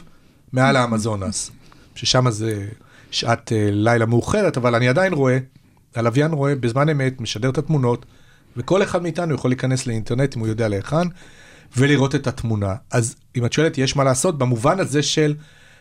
מעל 0.53 0.77
האמזונס, 0.77 1.51
ששם 1.94 2.31
זה 2.31 2.66
שעת 3.11 3.53
אה, 3.53 3.68
לילה 3.70 4.07
מאוחרת, 4.07 4.57
אבל 4.57 4.75
אני 4.75 4.88
עדיין 4.88 5.12
רואה, 5.12 5.38
הלוויין 5.96 6.33
רואה 6.33 6.55
בזמן 6.55 6.88
אמת, 6.88 7.20
משדר 7.20 7.50
את 7.50 7.59
התמונות, 7.59 8.07
וכל 8.57 8.83
אחד 8.83 9.02
מאיתנו 9.02 9.35
יכול 9.35 9.50
להיכנס 9.50 9.87
לאינטרנט 9.87 10.37
אם 10.37 10.40
הוא 10.40 10.48
יודע 10.48 10.68
להיכן, 10.68 11.09
ולראות 11.76 12.14
את 12.14 12.26
התמונה. 12.26 12.74
אז 12.90 13.16
אם 13.37 13.44
את 13.44 13.52
שואלת, 13.52 13.78
יש 13.78 13.96
מה 13.96 14.05
לעשות 14.05 14.38
במובן 14.38 14.81
הזה 14.81 15.02
של 15.02 15.35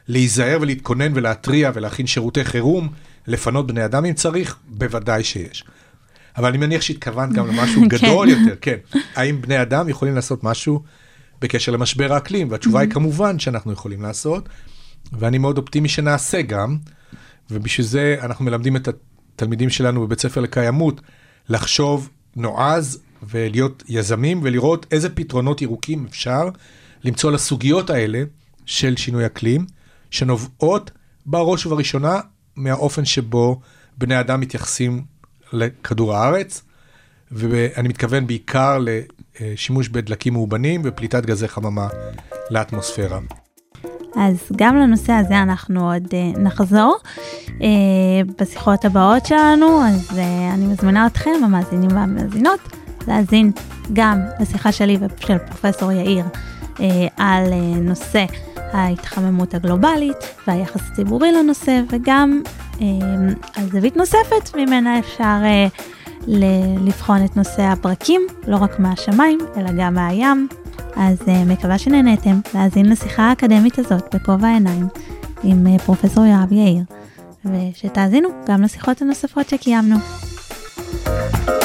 להיזהר 0.08 0.58
ולהתכונן 0.62 1.12
ולהתריע 1.16 1.72
ולהכין 1.74 2.08
שירותי 2.08 2.46
חירום, 2.46 2.90
לפנות 3.28 3.68
בני 3.68 3.86
אדם 3.86 4.06
אם 4.06 4.14
צריך, 4.14 4.58
בוודאי 4.68 5.24
שיש. 5.24 5.64
אבל 6.38 6.50
אני 6.50 6.58
מניח 6.58 6.82
שהתכוונת 6.82 7.34
גם 7.34 7.48
למשהו 7.48 7.82
גדול 7.98 8.30
יותר, 8.30 8.56
כן. 8.62 8.78
האם 9.16 9.42
בני 9.42 9.62
אדם 9.62 9.90
יכולים 9.90 10.16
לעשות 10.16 10.44
משהו 10.44 10.84
בקשר 11.42 11.72
למשבר 11.72 12.14
האקלים? 12.14 12.52
והתשובה 12.52 12.80
היא 12.80 12.90
כמובן 12.90 13.40
שאנחנו 13.40 13.72
יכולים 13.72 14.02
לעשות, 14.02 14.50
ואני 15.14 15.38
מאוד 15.38 15.58
אופטימי 15.58 15.90
שנעשה 15.90 16.42
גם, 16.42 16.78
ובשביל 17.52 17.88
זה 17.88 18.16
אנחנו 18.22 18.46
מלמדים 18.46 18.76
את 18.76 18.88
התלמידים 19.36 19.70
שלנו 19.70 20.02
בבית 20.02 20.20
ספר 20.20 20.42
לקיימות 20.42 21.02
לחשוב 21.50 22.10
נועז 22.36 23.00
ולהיות 23.30 23.84
יזמים 23.88 24.40
ולראות 24.44 24.86
איזה 24.92 25.10
פתרונות 25.10 25.62
ירוקים 25.62 26.06
אפשר 26.10 26.50
למצוא 27.04 27.32
לסוגיות 27.32 27.90
האלה 27.90 28.24
של 28.66 28.98
שינוי 28.98 29.26
אקלים, 29.26 29.66
שנובעות 30.12 30.92
בראש 31.26 31.66
ובראשונה 31.66 32.20
מהאופן 32.56 33.06
שבו 33.06 33.62
בני 33.98 34.20
אדם 34.20 34.40
מתייחסים 34.40 35.06
לכדור 35.54 36.16
הארץ, 36.16 36.62
ואני 37.32 37.88
מתכוון 37.88 38.28
בעיקר 38.28 38.78
לשימוש 39.40 39.88
בדלקים 39.88 40.34
מאובנים 40.34 40.82
ופליטת 40.84 41.26
גזי 41.26 41.48
חממה 41.48 41.88
לאטמוספירה. 42.50 43.20
אז 44.16 44.52
גם 44.56 44.76
לנושא 44.76 45.14
הזה 45.14 45.42
אנחנו 45.42 45.92
עוד 45.94 46.04
uh, 46.06 46.40
נחזור 46.40 46.98
uh, 47.48 47.52
בשיחות 48.42 48.86
הבאות 48.86 49.26
שלנו, 49.26 49.82
אז 49.86 50.10
uh, 50.10 50.14
אני 50.54 50.66
מזמינה 50.66 51.08
אתכם, 51.08 51.32
המאזינים 51.44 51.90
והמאזינות, 51.96 52.60
להאזין 53.08 53.52
גם 53.94 54.20
לשיחה 54.40 54.72
שלי 54.72 54.98
ושל 55.02 55.38
פרופסור 55.38 55.92
יאיר 55.92 56.26
על 57.18 57.54
נושא 57.82 58.26
ההתחממות 58.58 59.54
הגלובלית 59.54 60.18
והיחס 60.48 60.82
הציבורי 60.92 61.32
לנושא, 61.32 61.82
וגם 61.90 62.42
על 63.56 63.70
זווית 63.72 63.98
נוספת 63.98 64.56
ממנה 64.56 65.00
אפשר 65.00 65.38
לבחון 66.28 67.26
את 67.26 67.38
נושא 67.38 67.62
הברקים, 67.62 68.22
לא 68.48 68.58
רק 68.58 68.80
מהשמיים, 68.80 69.40
אלא 69.58 69.70
גם 69.78 69.94
מהים. 69.94 70.48
אז 70.96 71.18
אה, 71.28 71.46
מקווה 71.46 71.78
שנהניתם 71.78 72.40
להאזין 72.54 72.90
לשיחה 72.90 73.24
האקדמית 73.24 73.80
הזאת 73.80 74.16
בכובע 74.16 74.48
העיניים 74.48 74.88
עם 75.44 75.68
אה, 75.68 75.80
פרופסור 75.80 76.26
יואב 76.26 76.52
יאיר, 76.52 76.84
ושתאזינו 77.46 78.30
גם 78.48 78.62
לשיחות 78.62 79.02
הנוספות 79.02 79.50
שקיימנו. 79.50 79.96
thank 81.04 81.50
you 81.50 81.61